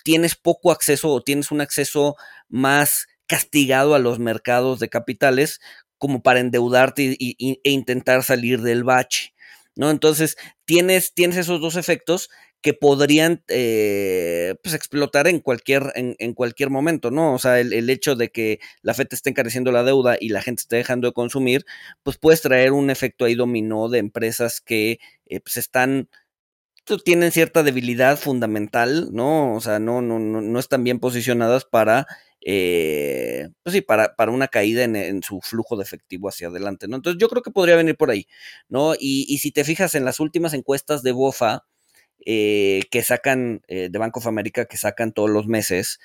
[0.05, 2.16] tienes poco acceso o tienes un acceso
[2.49, 5.60] más castigado a los mercados de capitales
[5.98, 9.34] como para endeudarte e intentar salir del bache,
[9.74, 9.90] ¿no?
[9.90, 12.28] Entonces, tienes, tienes esos dos efectos
[12.64, 17.34] que podrían eh, pues explotar en cualquier, en, cualquier momento, ¿no?
[17.34, 20.62] O sea, el, hecho de que la FED esté encareciendo la deuda y la gente
[20.62, 21.66] esté dejando de consumir,
[22.02, 26.08] pues puedes traer un efecto ahí dominó de empresas que eh, pues están
[27.05, 29.55] tienen cierta debilidad fundamental, ¿no?
[29.55, 32.07] O sea, no, no, no, no están bien posicionadas para
[32.47, 36.97] eh, pues sí, para, para una caída en, su flujo de efectivo hacia adelante, ¿no?
[36.97, 38.27] Entonces yo creo que podría venir por ahí,
[38.68, 38.94] ¿no?
[38.99, 41.64] Y, si te fijas en las últimas encuestas de BOFA,
[42.27, 46.00] eh, que sacan eh, de Bank of America, que sacan todos los meses,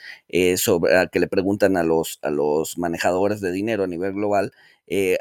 [0.57, 4.51] sobre que le preguntan a los, a los manejadores de dinero a nivel global,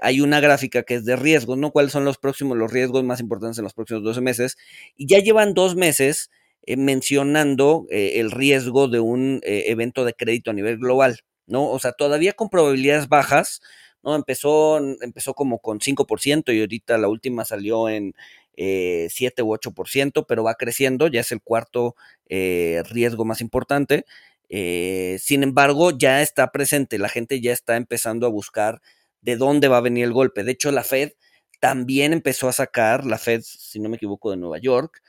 [0.00, 1.72] hay una gráfica que es de riesgos, ¿no?
[1.72, 4.56] ¿Cuáles son los próximos, los riesgos más importantes en los próximos 12 meses?
[4.96, 6.30] Y ya llevan dos meses
[6.68, 11.66] eh, mencionando eh, el riesgo de un eh, evento de crédito a nivel global, ¿no?
[11.70, 13.62] O sea, todavía con probabilidades bajas,
[14.02, 14.14] ¿no?
[14.14, 18.12] Empezó, empezó como con 5% y ahorita la última salió en
[18.58, 21.94] 7 u 8%, pero va creciendo, ya es el cuarto
[22.28, 24.04] riesgo más importante.
[24.48, 28.80] sin embargo, ya está presente, la gente ya está empezando a buscar
[29.20, 30.44] de dónde va a venir el golpe.
[30.44, 31.12] De hecho, la Fed
[31.60, 35.02] también empezó a sacar, la Fed, si no me equivoco, de Nueva York,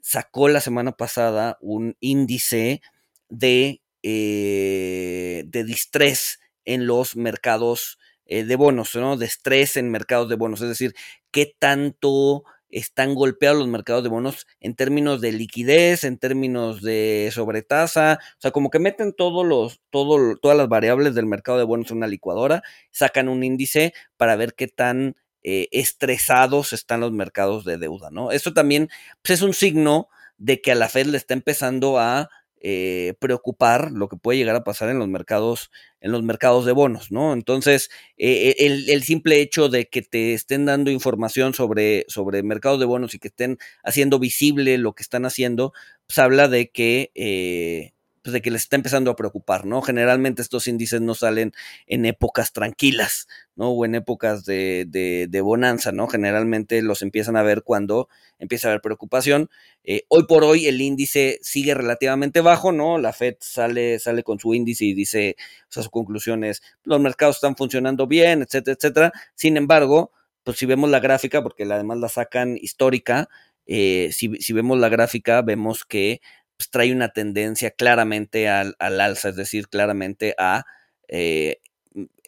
[0.00, 2.80] sacó la semana pasada un índice
[3.28, 9.16] de, eh, de distrés en los mercados eh, de bonos, ¿no?
[9.16, 10.94] De estrés en mercados de bonos, es decir,
[11.30, 12.44] qué tanto
[12.76, 18.40] están golpeados los mercados de bonos en términos de liquidez, en términos de sobretasa, o
[18.40, 21.96] sea, como que meten todos los, todo, todas las variables del mercado de bonos en
[21.98, 27.78] una licuadora, sacan un índice para ver qué tan eh, estresados están los mercados de
[27.78, 28.30] deuda, ¿no?
[28.30, 28.90] Esto también
[29.22, 32.28] pues, es un signo de que a la Fed le está empezando a
[32.68, 36.72] eh, preocupar lo que puede llegar a pasar en los mercados, en los mercados de
[36.72, 37.32] bonos, ¿no?
[37.32, 42.86] Entonces, eh, el, simple hecho de que te estén dando información sobre, sobre mercados de
[42.86, 45.74] bonos y que estén haciendo visible lo que están haciendo,
[46.08, 47.92] pues habla de que
[48.26, 49.82] pues, de que les está empezando a preocupar, ¿no?
[49.82, 51.52] Generalmente estos índices no salen
[51.86, 53.68] en épocas tranquilas, ¿no?
[53.70, 56.08] O en épocas de, de, bonanza, ¿no?
[56.08, 58.08] Generalmente los empiezan a ver cuando
[58.40, 59.48] empieza a haber preocupación.
[59.84, 62.98] Eh, hoy por hoy el índice sigue relativamente bajo, ¿no?
[62.98, 66.98] La Fed sale, sale con su índice y dice, o sea, su conclusión es, los
[66.98, 69.12] mercados están funcionando bien, etcétera, etcétera.
[69.36, 70.10] Sin embargo,
[70.42, 73.28] pues si vemos la gráfica, porque además la sacan histórica,
[73.66, 76.20] eh, si, si, vemos la gráfica, vemos que
[76.56, 80.64] pues, trae una tendencia claramente al, alza, es decir, claramente a
[81.08, 81.60] eh,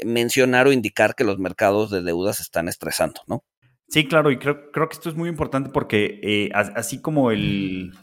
[0.05, 3.45] mencionar o indicar que los mercados de deudas se están estresando, ¿no?
[3.89, 7.95] Sí, claro, y creo, creo que esto es muy importante porque eh, así como el,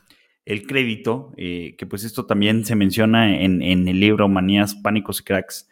[0.68, 5.70] crédito, eh, que pues esto también se menciona en, el libro Manías, Pánicos y Cracks,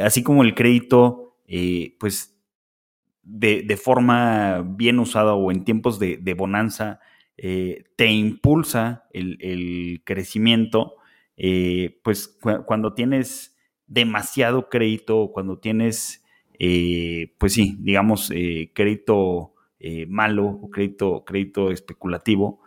[0.00, 1.36] así como el crédito,
[1.98, 2.36] pues
[3.24, 7.00] de, forma bien usada o en tiempos de, de bonanza,
[7.40, 10.96] eh, te impulsa el, crecimiento,
[11.36, 16.24] eh, pues cuando tienes demasiado crédito, cuando tienes,
[16.58, 18.32] eh, pues sí, digamos,
[18.74, 19.54] crédito
[20.08, 22.60] malo o crédito, crédito especulativo,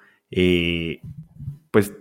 [1.71, 1.93] pues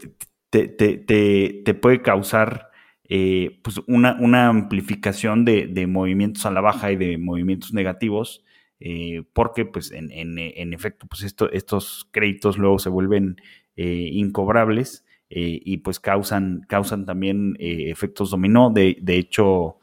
[0.51, 2.71] te, puede causar
[3.09, 8.45] pues una, amplificación de, movimientos a la baja y de movimientos negativos,
[8.81, 13.37] eh, porque pues en, en, efecto pues esto, estos créditos luego se vuelven
[13.77, 18.71] incobrables y pues causan, causan también efectos dominó.
[18.71, 19.79] De, de hecho,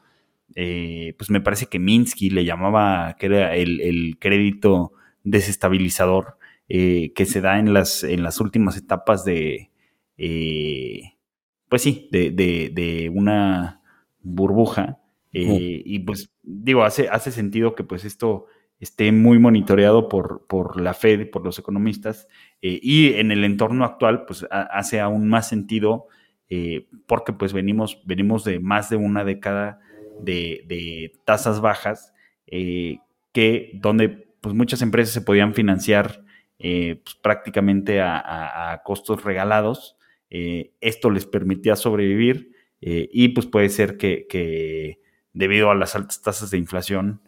[0.54, 4.92] pues me parece que Minsky le llamaba que era el, el crédito
[5.24, 6.38] desestabilizador
[6.70, 9.70] eh, que se da en las, en las últimas etapas de,
[10.18, 11.14] eh,
[11.70, 13.80] pues sí, de, una
[14.20, 15.00] burbuja.
[15.32, 18.46] Eh, y pues digo, hace, hace sentido que pues esto
[18.80, 22.28] esté muy monitoreado por, por la Fed, por los economistas,
[22.60, 26.06] y en el entorno actual pues hace aún más sentido
[27.06, 29.80] porque pues venimos, venimos de más de una década
[30.20, 32.14] de, tasas bajas
[32.46, 36.24] que donde pues muchas empresas se podían financiar
[36.58, 39.96] eh, pues, prácticamente a, costos regalados.
[40.30, 44.98] Eh, esto les permitía sobrevivir eh, y pues puede ser que,
[45.32, 47.22] debido a las altas tasas de inflación,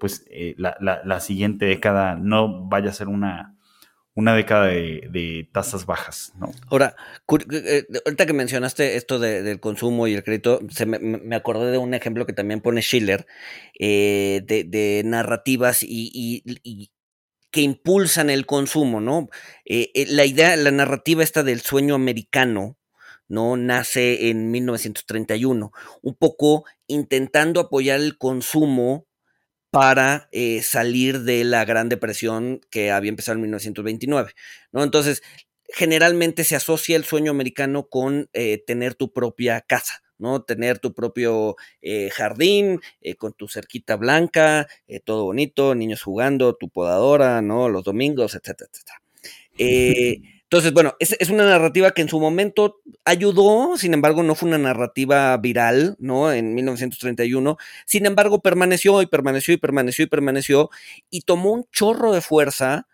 [0.00, 0.24] pues
[0.56, 3.56] la, siguiente década no vaya a ser una,
[4.14, 6.32] una década de, tasas bajas.
[6.36, 6.52] ¿no?
[6.68, 6.96] Ahora,
[7.28, 12.26] ahorita que mencionaste esto del consumo y el crédito, se me, acordé de un ejemplo
[12.26, 13.26] que también pone Schiller
[13.78, 16.42] de, narrativas y,
[17.52, 19.28] que impulsan el consumo, ¿no?
[19.66, 22.78] Eh, eh, la idea, la narrativa esta del sueño americano,
[23.28, 23.56] ¿no?
[23.56, 25.70] Nace en 1931,
[26.00, 29.06] un poco intentando apoyar el consumo
[29.72, 34.32] para eh, salir de la Gran Depresión que había empezado en 1929,
[34.70, 34.84] ¿no?
[34.84, 35.22] Entonces,
[35.68, 38.28] generalmente se asocia el sueño americano con
[38.66, 40.42] tener tu propia casa, ¿no?
[40.42, 46.54] Tener tu propio eh, jardín eh, con tu cerquita blanca, eh, todo bonito, niños jugando,
[46.54, 47.68] tu podadora, ¿no?
[47.68, 49.02] Los domingos, etcétera, etcétera.
[50.52, 54.58] entonces, bueno, es, una narrativa que en su momento ayudó, sin embargo, no fue una
[54.58, 56.30] narrativa viral, ¿no?
[56.30, 60.70] En 1931, sin embargo, permaneció y permaneció y permaneció y permaneció
[61.08, 62.86] y tomó un chorro de fuerza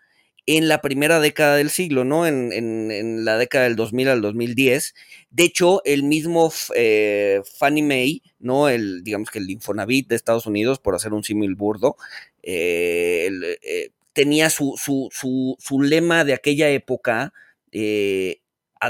[0.45, 2.25] en la primera década del siglo, ¿no?
[2.25, 4.95] En, la década del 2000 al 2010.
[5.29, 8.69] De hecho, el mismo eh, Fannie Mae, ¿no?
[8.69, 11.97] El, digamos que el Infonavit de Estados Unidos, por hacer un símil burdo,
[12.41, 13.29] eh,
[13.63, 17.33] eh, tenía su, su, lema de aquella época,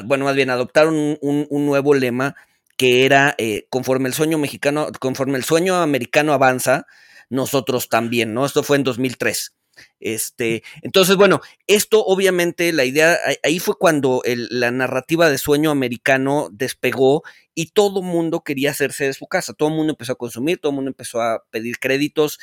[0.06, 2.36] bueno, más bien adoptaron un, un nuevo lema
[2.78, 3.36] que era
[3.70, 6.86] conforme el sueño mexicano, conforme el sueño americano avanza,
[7.30, 8.46] nosotros también, ¿no?
[8.46, 9.54] Esto fue en 2003.
[10.00, 16.50] Este, entonces, bueno, esto obviamente, la idea, ahí fue cuando la narrativa de sueño americano
[16.52, 20.72] despegó y todo mundo quería hacerse de su casa, todo mundo empezó a consumir, todo
[20.72, 22.40] mundo empezó a pedir créditos,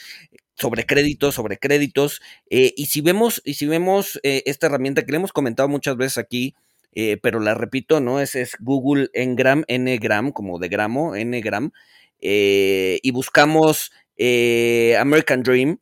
[0.57, 5.13] sobre créditos, sobre créditos, eh, y si vemos, y si vemos eh, esta herramienta que
[5.13, 6.55] le hemos comentado muchas veces aquí,
[6.93, 8.21] eh, pero la repito, ¿no?
[8.21, 11.71] Es, es Google Ngram, Ngram, como de gramo, Ngram,
[12.19, 15.79] y buscamos American Dream,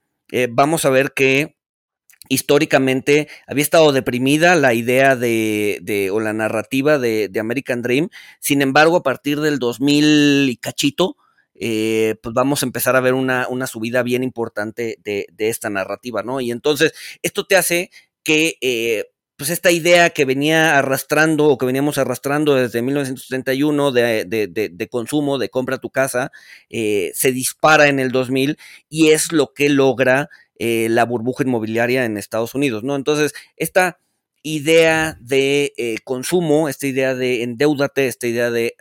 [0.50, 1.54] vamos a ver que
[2.28, 8.08] históricamente había estado deprimida la idea de, o la narrativa de, American Dream.
[8.40, 11.16] Sin embargo, a partir del 2000 y cachito,
[11.54, 16.40] eh, pues vamos a empezar a ver una, subida bien importante de, esta narrativa, ¿no?
[16.40, 17.90] Y entonces, esto te hace
[18.22, 19.04] que, eh,
[19.36, 25.38] pues esta idea que venía arrastrando o que veníamos arrastrando desde 1931 de, de consumo,
[25.38, 26.30] de compra tu casa,
[26.70, 32.04] eh, se dispara en el 2000 y es lo que logra eh, la burbuja inmobiliaria
[32.04, 32.94] en Estados Unidos, ¿no?
[32.94, 33.98] Entonces, esta
[34.42, 35.72] idea de
[36.04, 38.76] consumo, esta idea de endeudate, esta idea de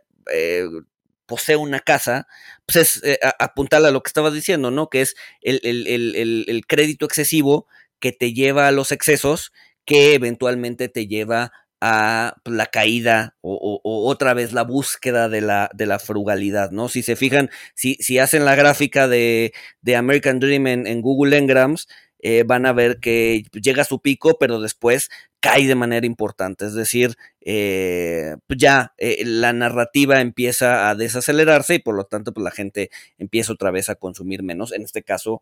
[1.25, 2.27] posee una casa,
[2.65, 4.89] pues es apuntar a lo que estabas diciendo, ¿no?
[4.89, 7.67] Que es el, el crédito excesivo
[7.99, 9.51] que te lleva a los excesos
[9.85, 11.51] que eventualmente te lleva
[11.85, 16.87] a pues, la caída o, otra vez la búsqueda de la, de la frugalidad, ¿no?
[16.87, 19.51] Si se fijan, si, si hacen la gráfica de,
[19.93, 21.89] American Dream en, Google Engrams,
[22.25, 25.09] eh, van a ver que llega a su pico, pero después
[25.41, 26.65] cae de manera importante.
[26.65, 32.33] Es decir, eh, pues ya eh, la narrativa empieza a desacelerarse y por lo tanto
[32.33, 35.41] pues la gente empieza otra vez a consumir menos, en este caso,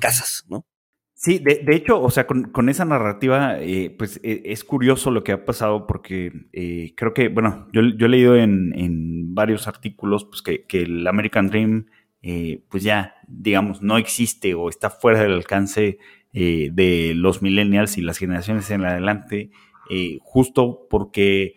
[0.00, 0.66] casas, ¿no?
[1.14, 3.56] Sí, de, hecho, o sea, con, esa narrativa,
[3.96, 6.32] pues es curioso lo que ha pasado porque
[6.96, 11.86] creo que, bueno, yo, he leído en, varios artículos pues, que, el American Dream,
[12.22, 15.98] eh, pues ya, digamos, no existe o está fuera del alcance
[16.32, 19.50] de los millennials y las generaciones en adelante,
[20.22, 21.56] justo porque,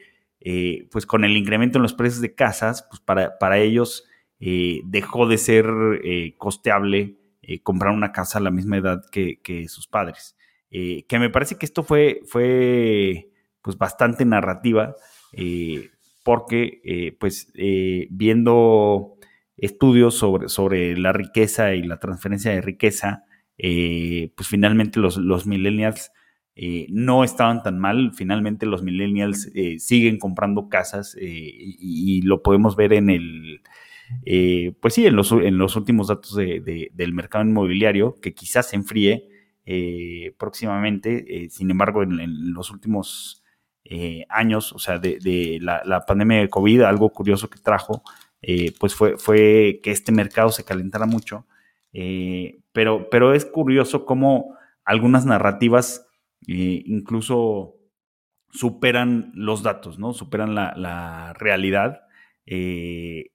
[0.92, 4.04] pues con el incremento en los precios de casas, pues para, para ellos
[4.38, 5.66] dejó de ser
[6.38, 7.16] costeable
[7.48, 10.36] eh, comprar una casa a la misma edad que, sus padres.
[10.72, 13.30] Eh, que me parece que esto fue, fue
[13.62, 14.96] pues bastante narrativa,
[16.24, 17.52] porque pues
[18.10, 19.15] viendo
[19.58, 23.24] estudios sobre, sobre la riqueza y la transferencia de riqueza,
[23.58, 26.12] pues finalmente los, los millennials
[26.56, 28.14] eh, no estaban tan mal.
[28.14, 33.62] Finalmente los millennials eh, siguen comprando casas eh, y, lo podemos ver en el,
[34.80, 39.28] pues sí, en los, en los últimos datos del mercado inmobiliario, que quizás se enfríe
[40.38, 41.50] próximamente.
[41.50, 43.44] sin embargo, en, los últimos
[44.30, 48.04] años, o sea, de, la, pandemia de COVID, algo curioso que trajo,
[48.80, 51.46] pues fue, fue que este mercado se calentara mucho.
[52.74, 56.08] pero, pero es curioso cómo algunas narrativas
[56.48, 57.76] incluso
[58.56, 60.14] superan los datos, ¿no?
[60.14, 62.02] Superan la, realidad.
[62.46, 63.32] Eh,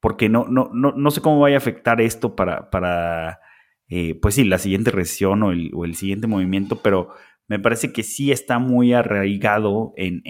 [0.00, 3.40] porque no, no, no, no, sé cómo vaya a afectar esto para, para
[3.88, 7.10] eh, pues sí, la siguiente recesión o el, siguiente movimiento, pero
[7.48, 10.22] me parece que sí está muy arraigado en,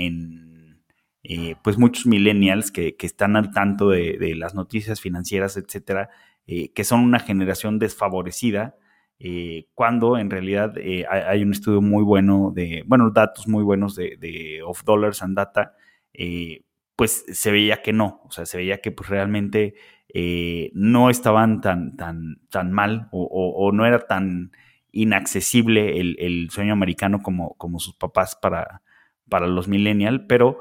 [1.23, 6.11] eh, pues muchos millennials que, están al tanto de, las noticias financieras, etcétera,
[6.47, 8.75] que son una generación desfavorecida
[9.23, 13.95] eh, cuando en realidad eh, hay, un estudio muy bueno de, bueno, datos muy buenos
[13.95, 15.75] de, of dollars and data,
[16.15, 16.65] eh,
[16.97, 19.75] pues se veía que no, o sea, se veía que pues realmente
[20.73, 24.53] no estaban tan, tan, tan mal o, no era tan
[24.91, 28.83] inaccesible el, sueño americano como, como sus papás para,
[29.29, 30.61] para los millennials, pero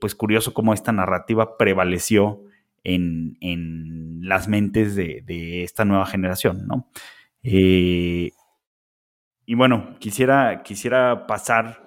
[0.00, 2.42] pues curioso cómo esta narrativa prevaleció
[2.84, 6.88] en, las mentes de, de esta nueva generación, ¿no?
[7.42, 8.30] Eh,
[9.44, 11.84] y bueno, quisiera, quisiera pasar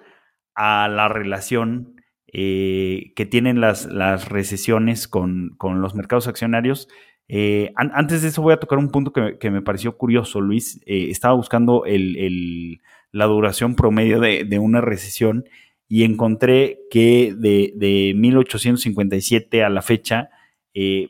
[0.53, 6.89] a la relación eh, que tienen las, las recesiones con, los mercados accionarios.
[7.27, 10.81] Eh, antes de eso voy a tocar un punto que, me pareció curioso, Luis.
[10.85, 11.83] estaba buscando
[13.11, 15.45] la duración promedio de, una recesión
[15.87, 20.29] y encontré que de, de 1857 a la fecha,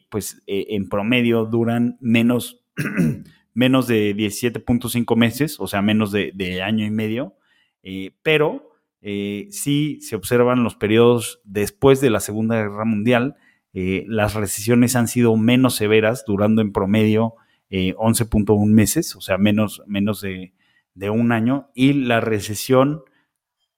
[0.10, 2.64] pues en promedio duran menos
[3.56, 7.36] menos de 17.5 meses, o sea, menos de, año y medio,
[7.82, 8.70] eh, pero
[9.02, 13.36] eh, sí se observan los periodos después de la Segunda Guerra Mundial,
[13.74, 17.36] eh, las recesiones han sido menos severas, durando en promedio
[17.72, 20.54] 11.1 meses, o sea, menos, menos de,
[21.10, 23.02] un año, y la recesión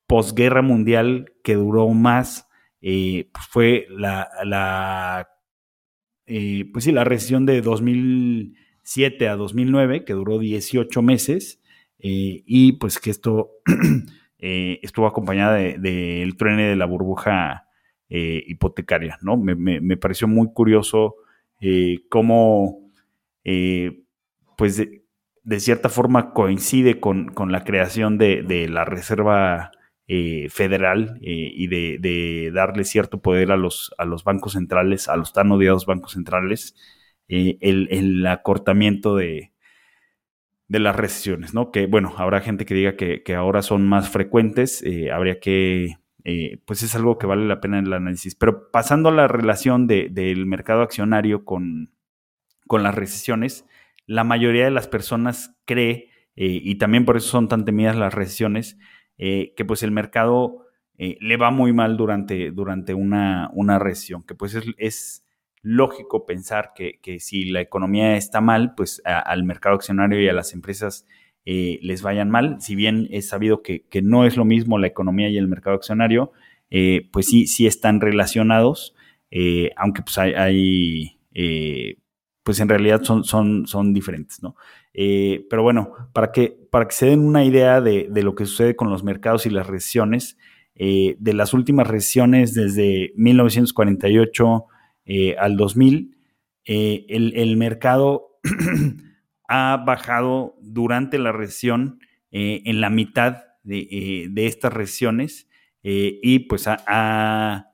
[0.08, 2.48] posguerra mundial que duró más
[2.80, 5.30] pues fue la, la
[6.26, 8.56] pues sí, la recesión de 2000
[9.30, 11.62] a 2009, que duró 18 meses,
[12.00, 13.52] eh, y pues que esto
[14.40, 17.68] eh, estuvo acompañada del de, truene de la burbuja
[18.10, 19.38] eh, hipotecaria, ¿no?
[19.38, 21.16] Me, pareció muy curioso
[22.10, 22.92] cómo,
[24.58, 29.72] pues de, cierta forma coincide con, la creación de, la Reserva
[30.08, 35.52] Federal y de, darle cierto poder a los, a los bancos centrales, a los tan
[35.52, 36.76] odiados bancos centrales,
[37.30, 39.52] eh, el, acortamiento de,
[40.70, 41.72] de las recesiones, ¿no?
[41.72, 46.62] Que bueno, habrá gente que diga que, ahora son más frecuentes, eh, habría que, eh,
[46.66, 48.36] pues es algo que vale la pena en el análisis.
[48.36, 51.92] Pero pasando a la relación del mercado accionario con,
[52.66, 53.66] con, las recesiones,
[54.06, 58.78] la mayoría de las personas cree, y también por eso son tan temidas las recesiones,
[59.18, 60.66] que pues el mercado
[60.98, 65.28] le va muy mal durante, durante una, una recesión, que pues es
[65.68, 70.54] lógico pensar que, si la economía está mal, pues al mercado accionario y a las
[70.54, 71.06] empresas
[71.46, 72.62] eh, les vayan mal.
[72.62, 76.32] Si bien es sabido que, no es lo mismo la economía y el mercado accionario,
[76.70, 78.96] eh, pues sí, sí están relacionados,
[79.30, 81.18] eh, aunque pues hay,
[82.48, 84.56] pues en realidad son, son, son diferentes, ¿no?
[84.94, 88.78] pero bueno, para que, para que se den una idea de, de lo que sucede
[88.78, 90.38] con los mercados y las recesiones,
[90.76, 94.66] de las últimas recesiones desde 1948
[95.10, 96.18] eh, al 2000,
[96.66, 98.40] eh, el, mercado
[99.48, 102.00] ha bajado durante la recesión
[102.32, 105.48] eh, en la mitad de, estas recesiones
[105.82, 107.72] y pues ha,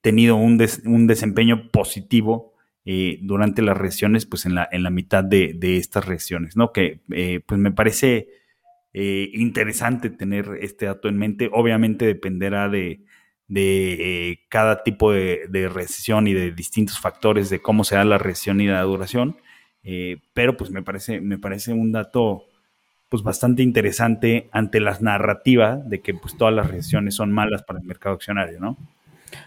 [0.00, 2.51] tenido un, desempeño positivo
[2.84, 6.72] durante las recesiones, pues en la, en la mitad de, estas recesiones, ¿no?
[6.72, 7.00] Que
[7.46, 8.28] pues me parece
[8.92, 11.48] interesante tener este dato en mente.
[11.52, 13.04] Obviamente dependerá de,
[13.52, 18.16] de eh, cada tipo de, recesión y de distintos factores de cómo se da la
[18.16, 19.36] recesión y la duración.
[19.84, 22.46] Eh, pero pues me parece, me parece un dato
[23.10, 27.78] pues bastante interesante ante las narrativas de que pues todas las recesiones son malas para
[27.78, 28.78] el mercado accionario, ¿no?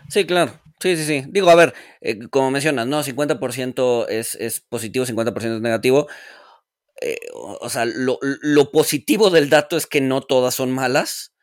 [0.07, 0.51] Sí, claro.
[0.79, 1.23] Sí, sí, sí.
[1.29, 3.03] Digo, a ver, eh, como mencionas, ¿no?
[3.03, 6.07] 50% es, es positivo, 50% es negativo.
[7.33, 11.35] o sea, lo, lo, positivo del dato es que no todas son malas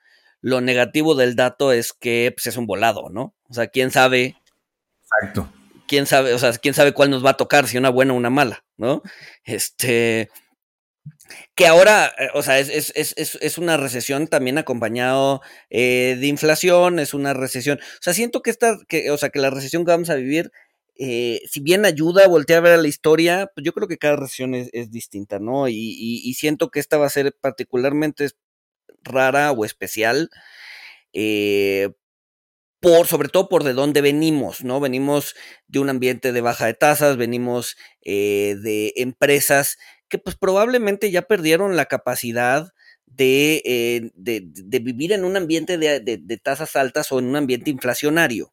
[0.43, 3.35] lo negativo del dato es que pues, es un volado, ¿no?
[3.49, 4.37] O sea, quién sabe.
[5.03, 5.51] Exacto.
[5.87, 8.17] Quién sabe, o sea, quién sabe cuál nos va a tocar, si una buena o
[8.17, 9.03] una mala, ¿no?
[9.45, 10.31] Este.
[11.55, 16.27] Que ahora, eh, o sea, es, es, es, es una recesión también acompañado eh, de
[16.27, 17.79] inflación, es una recesión.
[17.79, 20.51] O sea, siento que esta, que, o sea, que la recesión que vamos a vivir
[20.95, 24.17] eh, si bien ayuda a voltear a ver la historia, pues yo creo que cada
[24.17, 25.69] recesión es, distinta, ¿no?
[25.69, 28.29] Y, siento que esta va a ser particularmente
[29.03, 30.31] rara o especial,
[32.81, 34.81] por, sobre todo por de dónde venimos, ¿no?
[34.81, 35.35] Venimos
[35.69, 39.79] de un ambiente de baja de tasas, venimos de empresas
[40.13, 42.69] que pues probablemente ya perdieron la capacidad
[43.07, 48.53] de, de, vivir en un ambiente de, de, tasas altas o en un ambiente inflacionario,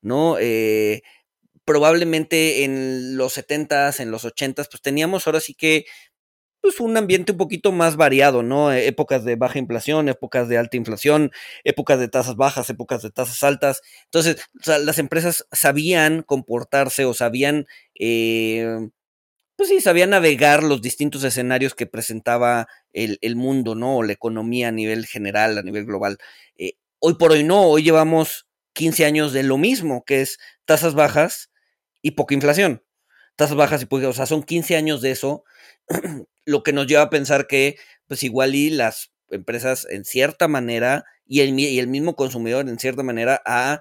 [0.00, 0.38] ¿no?
[0.40, 1.02] Eh,
[1.66, 5.84] probablemente en los 70s, en los 80s, pues teníamos ahora sí que
[6.62, 8.72] pues un ambiente un poquito más variado, ¿no?
[8.72, 11.32] E, épocas de baja inflación, épocas de alta inflación,
[11.64, 13.82] épocas de tasas bajas, épocas de tasas altas.
[14.06, 17.66] Entonces, las empresas sabían comportarse o sabían,
[18.00, 18.88] eh,
[19.56, 23.96] pues sí, sabían navegar los distintos escenarios que presentaba el, mundo, ¿no?
[23.98, 26.18] O la economía a nivel general, a nivel global.
[26.56, 30.94] Eh, hoy por hoy no, hoy llevamos 15 años de lo mismo, que es tasas
[30.94, 31.50] bajas,
[32.02, 32.84] y poca inflación.
[33.36, 35.44] Tasas bajas y poca, o sea, son 15 años de eso,
[36.44, 37.76] lo que nos lleva a pensar que,
[38.06, 42.78] pues igual y las empresas en cierta manera y el, y el mismo consumidor en
[42.78, 43.80] cierta manera ha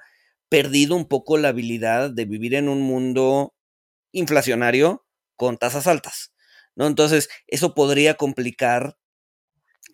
[0.49, 3.53] perdido un poco la habilidad de vivir en un mundo
[4.11, 5.02] inflacionario
[5.36, 6.34] con tasas altas,
[6.75, 6.88] ¿no?
[6.88, 8.97] Entonces, eso podría complicar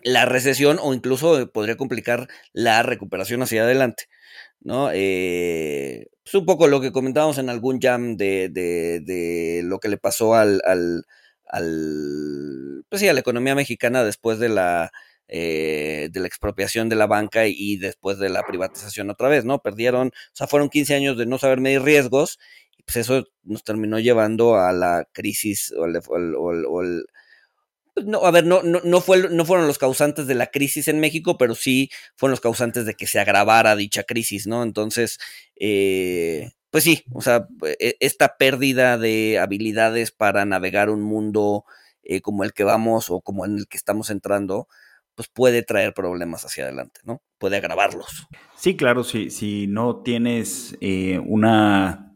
[0.03, 4.05] la recesión o incluso podría complicar la recuperación hacia adelante.
[4.61, 4.89] ¿no?
[4.93, 9.97] Eh, pues un poco lo que comentábamos en algún jam de, de, lo que le
[9.97, 11.05] pasó al, al,
[12.89, 14.91] pues sí, a la economía mexicana después de la,
[15.27, 19.59] eh, de la expropiación de la banca y, después de la privatización otra vez, ¿no?
[19.59, 22.39] Perdieron, o sea, fueron 15 años de no saber medir riesgos
[22.89, 27.05] pues eso nos terminó llevando a la crisis o, o el
[27.93, 30.87] pues, no, a ver, no, no, no, fue, no fueron los causantes de la crisis
[30.87, 34.63] en México, pero sí fueron los causantes de que se agravara dicha crisis, ¿no?
[34.63, 35.19] Entonces,
[35.55, 37.47] eh, pues sí, o sea,
[37.79, 41.65] e, esta pérdida de habilidades para navegar un mundo
[42.01, 44.67] eh, como el que vamos o como en el que estamos entrando,
[45.13, 47.21] pues puede traer problemas hacia adelante, ¿no?
[47.37, 48.27] Puede agravarlos.
[48.55, 52.08] Sí, claro, si, si no tienes eh, una,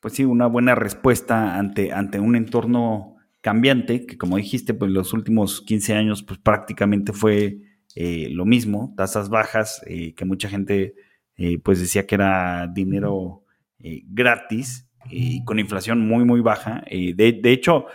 [0.00, 5.12] pues sí, una buena respuesta ante, ante un entorno cambiante, que como dijiste, pues los
[5.12, 7.58] últimos 15 años pues prácticamente fue
[7.94, 10.94] eh, lo mismo, tasas bajas, eh, que mucha gente
[11.36, 13.44] eh, pues decía que era dinero
[13.82, 16.84] gratis y con inflación muy, muy baja.
[16.90, 17.86] De, de, hecho,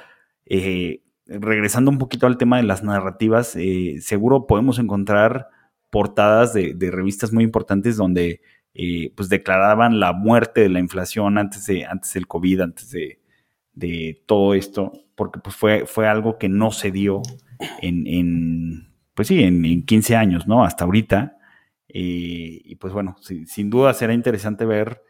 [1.27, 3.55] regresando un poquito al tema de las narrativas,
[3.99, 5.47] seguro podemos encontrar
[5.91, 8.41] portadas de, de revistas muy importantes donde
[9.15, 13.19] pues declaraban la muerte de la inflación antes, de, antes del COVID, antes de,
[14.25, 17.21] todo esto, porque pues fue, fue algo que no se dio
[17.81, 20.63] en, pues sí, en, 15 años, ¿no?
[20.63, 21.37] Hasta ahorita.
[21.87, 25.01] Eh, y pues bueno, sin duda será interesante ver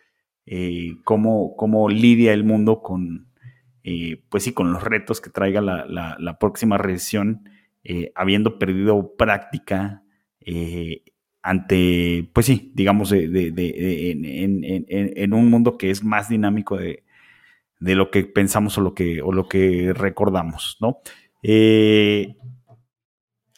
[0.46, 3.28] eh, cómo, cómo, lidia el mundo con,
[3.84, 7.50] eh, pues sí, con los retos que traiga la, próxima recesión,
[8.16, 10.04] habiendo perdido práctica
[11.46, 13.54] ante, pues sí, digamos, de,
[15.16, 17.04] en, un mundo que es más dinámico de,
[17.80, 21.02] de lo que pensamos o lo que, o lo que recordamos, ¿no?
[21.44, 22.36] Eh,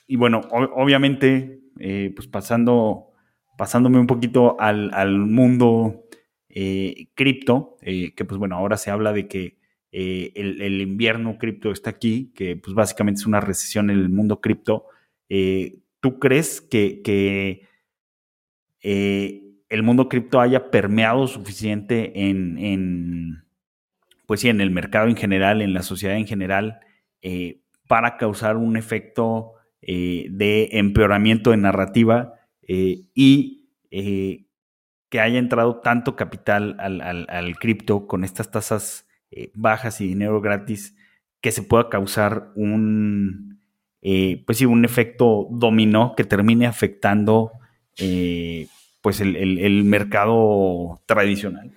[0.05, 3.13] y bueno, obviamente, eh, pues pasando,
[3.57, 6.09] pasándome un poquito al, mundo
[6.49, 9.59] eh, cripto, que pues bueno, ahora se habla de que
[9.93, 14.87] el, invierno cripto está aquí, que pues básicamente es una recesión en el mundo cripto.
[15.29, 17.66] ¿Tú crees que
[18.81, 23.43] el mundo cripto haya permeado suficiente en
[24.27, 26.81] pues sí, en el mercado en general, en la sociedad en general,
[27.21, 32.33] eh, para causar un efecto eh, de empeoramiento de narrativa
[32.67, 33.55] eh, y
[35.09, 39.07] que haya entrado tanto capital al, cripto con estas tasas
[39.55, 40.95] bajas y dinero gratis
[41.39, 43.61] que se pueda causar un,
[44.45, 47.53] pues sí, un efecto dominó que termine afectando
[49.01, 51.71] pues el mercado tradicional.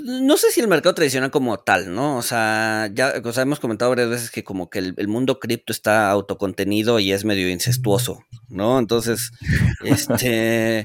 [0.00, 2.16] No sé si el mercado tradicional como tal, ¿no?
[2.16, 6.98] O sea, ya hemos comentado varias veces que como que el, mundo cripto está autocontenido
[6.98, 8.80] y es medio incestuoso, ¿no?
[8.80, 9.30] Entonces,
[9.84, 10.84] este,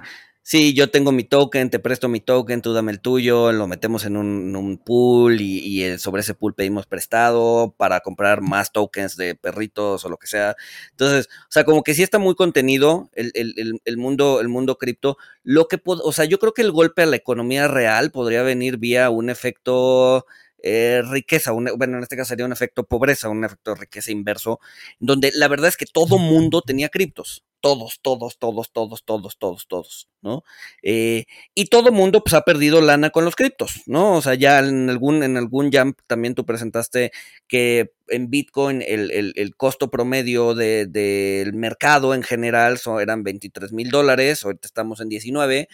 [0.50, 4.04] sí, yo tengo mi token, te presto mi token, tú dame el tuyo, lo metemos
[4.06, 9.36] en un, pool y, eh, sobre ese pool pedimos prestado para comprar más tokens de
[9.36, 10.56] perritos o lo que sea.
[10.90, 13.32] Entonces, o sea, como que sí está muy contenido el,
[13.86, 15.18] el mundo, el mundo cripto.
[15.44, 18.78] Lo que, o sea, yo creo que el golpe a la economía real podría venir
[18.78, 20.26] vía un efecto
[20.64, 24.60] eh, riqueza, bueno, en este caso sería un efecto pobreza, un efecto riqueza inverso,
[25.00, 29.68] donde la verdad es que todo mundo tenía criptos, todos, todos, todos, todos, todos, todos,
[29.68, 30.44] todos, ¿no?
[30.82, 34.16] Eh, y todo mundo pues ha perdido lana con los criptos, ¿no?
[34.16, 37.12] O sea, ya en algún, en algún jump también tú presentaste
[37.48, 44.68] que en Bitcoin el, costo promedio del mercado en general eran 23 mil dólares, ahorita
[44.68, 45.68] estamos en 19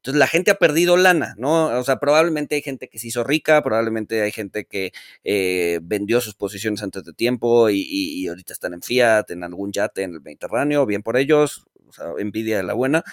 [0.00, 1.66] entonces la gente ha perdido lana, ¿no?
[1.78, 4.92] O sea, probablemente hay gente que se hizo rica, probablemente hay gente que
[5.24, 10.02] eh, vendió sus posiciones antes de tiempo y, ahorita están en Fiat, en algún yate
[10.04, 13.04] en el Mediterráneo, bien por ellos, o sea, envidia de la buena.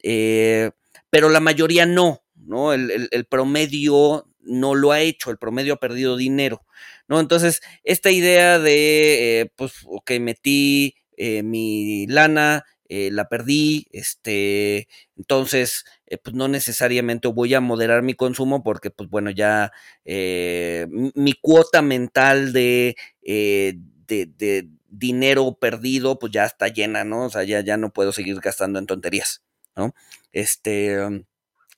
[0.00, 0.70] Eh,
[1.10, 2.72] pero la mayoría no, ¿no?
[2.72, 6.64] El, promedio no lo ha hecho, el promedio ha perdido dinero,
[7.08, 7.18] ¿no?
[7.18, 10.94] Entonces, esta idea de, eh, pues, ok, metí
[11.42, 18.62] mi lana, la perdí, este, entonces eh, pues no necesariamente voy a moderar mi consumo
[18.62, 19.72] porque, pues bueno, ya
[20.06, 27.26] eh, mi cuota mental eh, de, de, dinero perdido, pues ya está llena, ¿no?
[27.26, 29.42] O sea, ya, ya no puedo seguir gastando en tonterías,
[29.76, 29.94] ¿no?
[30.32, 30.98] Este.
[31.04, 31.24] Um,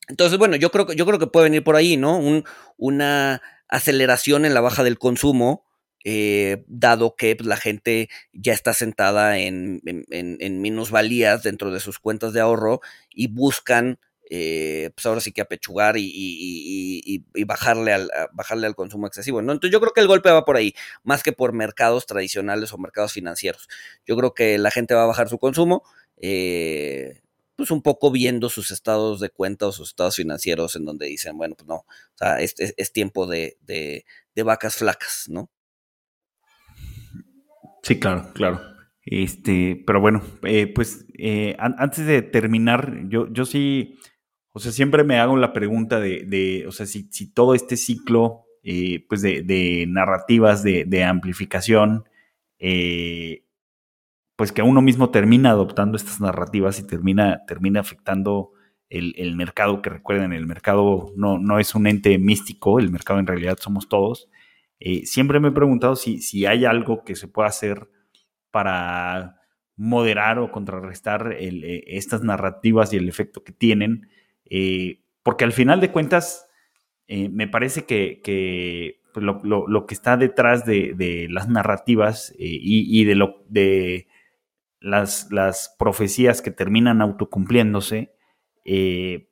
[0.08, 2.18] entonces, bueno, yo creo, yo creo que puede venir por ahí, ¿no?
[2.18, 2.44] Un,
[2.76, 5.64] una aceleración en la baja del consumo.
[6.66, 11.98] Dado que pues, la gente ya está sentada en, en, en, minusvalías dentro de sus
[11.98, 12.80] cuentas de ahorro
[13.10, 13.98] y buscan
[14.32, 19.42] eh, pues ahora sí que apechugar y, y, bajarle, al, bajarle al consumo excesivo.
[19.42, 19.52] ¿no?
[19.52, 20.72] Entonces yo creo que el golpe va por ahí,
[21.02, 23.68] más que por mercados tradicionales o mercados financieros.
[24.06, 25.82] Yo creo que la gente va a bajar su consumo,
[26.16, 27.22] eh,
[27.56, 31.36] pues un poco viendo sus estados de cuenta o sus estados financieros en donde dicen,
[31.36, 34.04] bueno, pues no, o sea, es, es, tiempo de, de,
[34.44, 35.50] vacas flacas, ¿no?
[37.82, 38.60] Sí, claro, claro.
[39.02, 41.06] Este, pero bueno, eh, pues
[41.58, 43.98] antes de terminar, yo, yo sí
[44.52, 49.06] o sea, siempre me hago la pregunta de, o sea, si, todo este ciclo, eh,
[49.08, 52.04] pues de, narrativas, de, amplificación,
[52.58, 53.44] eh,
[54.36, 58.50] pues que uno mismo termina adoptando estas narrativas y termina, termina afectando
[58.88, 63.28] el, mercado, que recuerden, el mercado no, no es un ente místico, el mercado en
[63.28, 64.28] realidad somos todos.
[64.80, 67.88] Eh, siempre me he preguntado si, si hay algo que se pueda hacer
[68.50, 69.36] para
[69.76, 74.08] moderar o contrarrestar estas narrativas y el efecto que tienen
[74.50, 76.46] eh, porque al final de cuentas,
[77.06, 83.14] eh, me parece que, pues, lo, que está detrás de, las narrativas eh, y, de,
[83.14, 84.08] lo, de
[84.80, 88.12] las, las, profecías que terminan autocumpliéndose,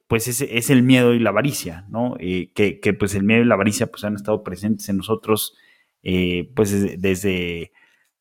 [0.08, 2.16] pues es, es, el miedo y la avaricia, ¿no?
[2.18, 5.56] Que, que, pues el miedo y la avaricia pues han estado presentes en nosotros,
[6.54, 7.72] pues desde,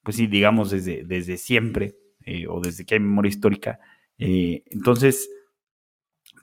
[0.04, 1.96] pues sí, digamos, desde, desde siempre,
[2.50, 3.80] o desde que hay memoria histórica.
[4.18, 5.30] entonces,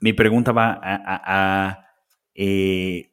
[0.01, 1.85] mi pregunta va a,
[2.35, 3.11] eh,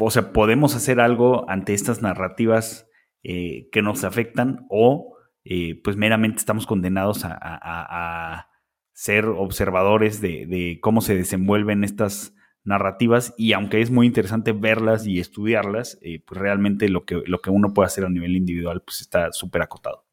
[0.00, 2.88] o sea, ¿podemos hacer algo ante estas narrativas
[3.22, 8.47] eh, que nos afectan o eh, pues meramente estamos condenados a,
[8.98, 12.34] ser observadores de, cómo se desenvuelven estas
[12.64, 17.50] narrativas y aunque es muy interesante verlas y estudiarlas, pues realmente lo que, lo que
[17.50, 20.07] uno puede hacer a nivel individual pues está súper acotado.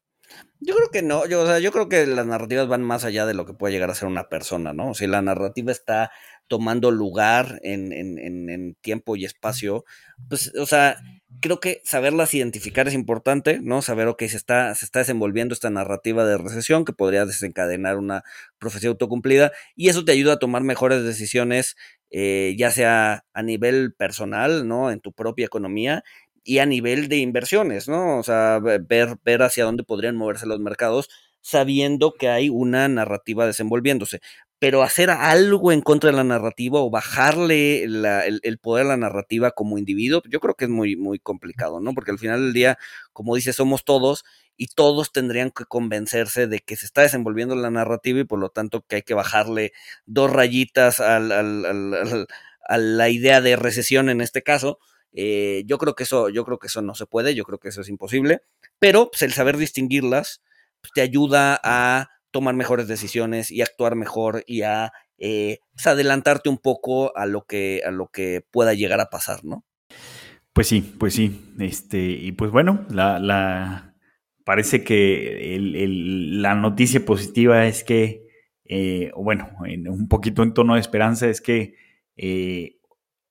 [0.60, 3.26] Yo creo que no, yo, o sea, yo creo que las narrativas van más allá
[3.26, 4.94] de lo que puede llegar a ser una persona, ¿no?
[4.94, 6.10] Sea, la narrativa está
[6.48, 9.84] tomando lugar en, en, en, tiempo y espacio,
[10.28, 10.96] pues, o sea,
[11.40, 13.82] creo que saberlas identificar es importante, ¿no?
[13.82, 18.22] Saber, ok, se está, se está desenvolviendo esta narrativa de recesión que podría desencadenar una
[18.58, 21.76] profecía autocumplida y eso te ayuda a tomar mejores decisiones,
[22.10, 24.90] eh, ya sea a nivel personal, ¿no?
[24.90, 26.02] En tu propia economía
[26.46, 28.18] y a nivel de inversiones, ¿no?
[28.18, 31.08] O sea, ver, ver hacia dónde podrían moverse los mercados
[31.40, 34.20] sabiendo que hay una narrativa desenvolviéndose.
[34.58, 39.50] Pero hacer algo en contra de la narrativa o bajarle el, poder a la narrativa
[39.50, 41.94] como individuo, yo creo que es muy, muy complicado, ¿no?
[41.94, 42.78] Porque al final del día,
[43.12, 44.24] como dice, somos todos
[44.56, 48.50] y todos tendrían que convencerse de que se está desenvolviendo la narrativa y por lo
[48.50, 49.72] tanto que hay que bajarle
[50.06, 51.18] dos rayitas a
[52.78, 54.78] la idea de recesión en este caso
[55.16, 57.70] eh, yo creo que eso, yo creo que eso no se puede, yo creo que
[57.70, 58.42] eso es imposible,
[58.78, 60.42] pero pues, el saber distinguirlas
[60.80, 66.48] pues, te ayuda a tomar mejores decisiones y actuar mejor y a eh, pues, adelantarte
[66.48, 69.64] un poco a lo que a lo que pueda llegar a pasar, ¿no?
[70.52, 71.54] Pues sí, pues sí.
[71.58, 73.94] Este, y pues bueno, la, la
[74.44, 78.26] parece que la noticia positiva es que
[78.68, 81.74] eh, bueno, un poquito en tono de esperanza, es que
[82.16, 82.75] eh,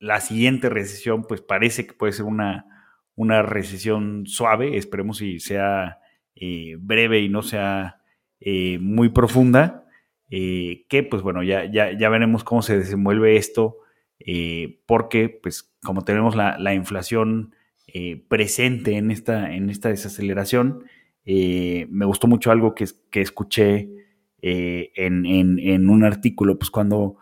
[0.06, 2.66] la siguiente recesión, pues parece que puede ser una,
[3.16, 6.00] una recesión suave, esperemos si sea
[6.36, 8.02] eh, breve y no sea
[8.80, 9.86] muy profunda,
[10.30, 13.78] que pues bueno, ya, ya, ya, veremos cómo se desenvuelve esto,
[14.86, 17.56] porque pues como tenemos la, la inflación
[18.28, 20.84] presente en esta, en esta desaceleración,
[21.26, 23.90] me gustó mucho algo que, que escuché
[24.48, 27.16] eh, en, un artículo, pues cuando,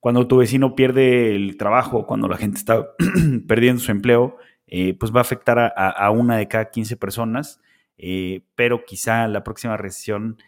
[0.00, 2.88] cuando tu vecino pierde el trabajo, cuando la gente está
[3.48, 4.36] perdiendo su empleo,
[4.66, 7.60] eh, pues va a afectar a, una de cada 15 personas,
[7.96, 10.38] eh, pero quizá la próxima recesión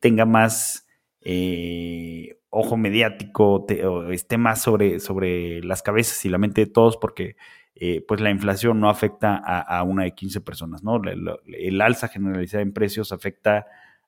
[0.00, 0.86] tenga más
[2.50, 7.36] ojo mediático, o esté más sobre, sobre las cabezas y la mente de todos, porque
[8.06, 11.00] pues la inflación no afecta a, una de 15 personas, ¿no?
[11.46, 13.66] el alza generalizada en precios afecta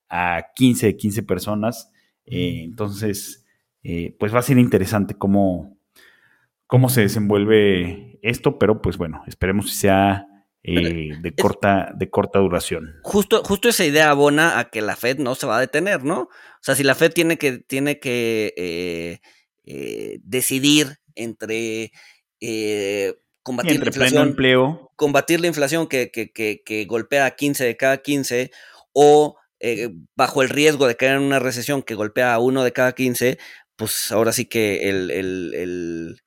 [0.09, 1.93] a 15, 15 personas.
[2.27, 3.46] Eh, entonces,
[3.89, 5.79] eh, pues va a ser interesante cómo,
[6.67, 10.27] cómo se desenvuelve esto, pero pues bueno, esperemos que sea
[10.65, 12.97] eh, de, corta, de corta duración.
[13.05, 16.23] Justo, justo esa idea abona a que la Fed no se va a detener, ¿no?
[16.23, 19.21] O sea, si la Fed tiene que, tiene que
[20.25, 21.93] decidir entre
[23.45, 24.91] combatir la inflación, empleo.
[24.97, 28.51] combatir la inflación que, que, que, que, golpea a 15 de cada 15
[28.93, 32.73] o eh, bajo el riesgo de caer en una recesión que golpea a uno de
[32.73, 33.39] cada 15,
[33.77, 36.21] pues ahora sí que el,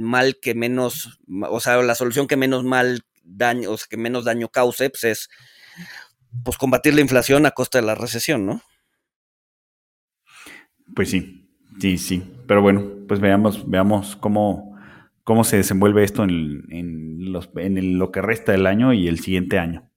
[0.00, 4.24] mal que menos, o sea, la solución que menos mal daño, o sea, que menos
[4.24, 5.28] daño cause, pues es
[6.44, 8.62] pues combatir la inflación a costa de la recesión, ¿no?
[10.94, 11.48] Pues sí,
[11.80, 12.22] sí, sí.
[12.46, 14.76] Pero bueno, pues veamos, veamos cómo,
[15.24, 19.20] cómo se desenvuelve esto en, en, los, en lo que resta del año y el
[19.20, 19.90] siguiente año.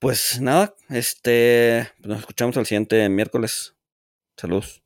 [0.00, 3.76] Pues nada, este, nos escuchamos el siguiente miércoles.
[4.36, 4.83] Saludos.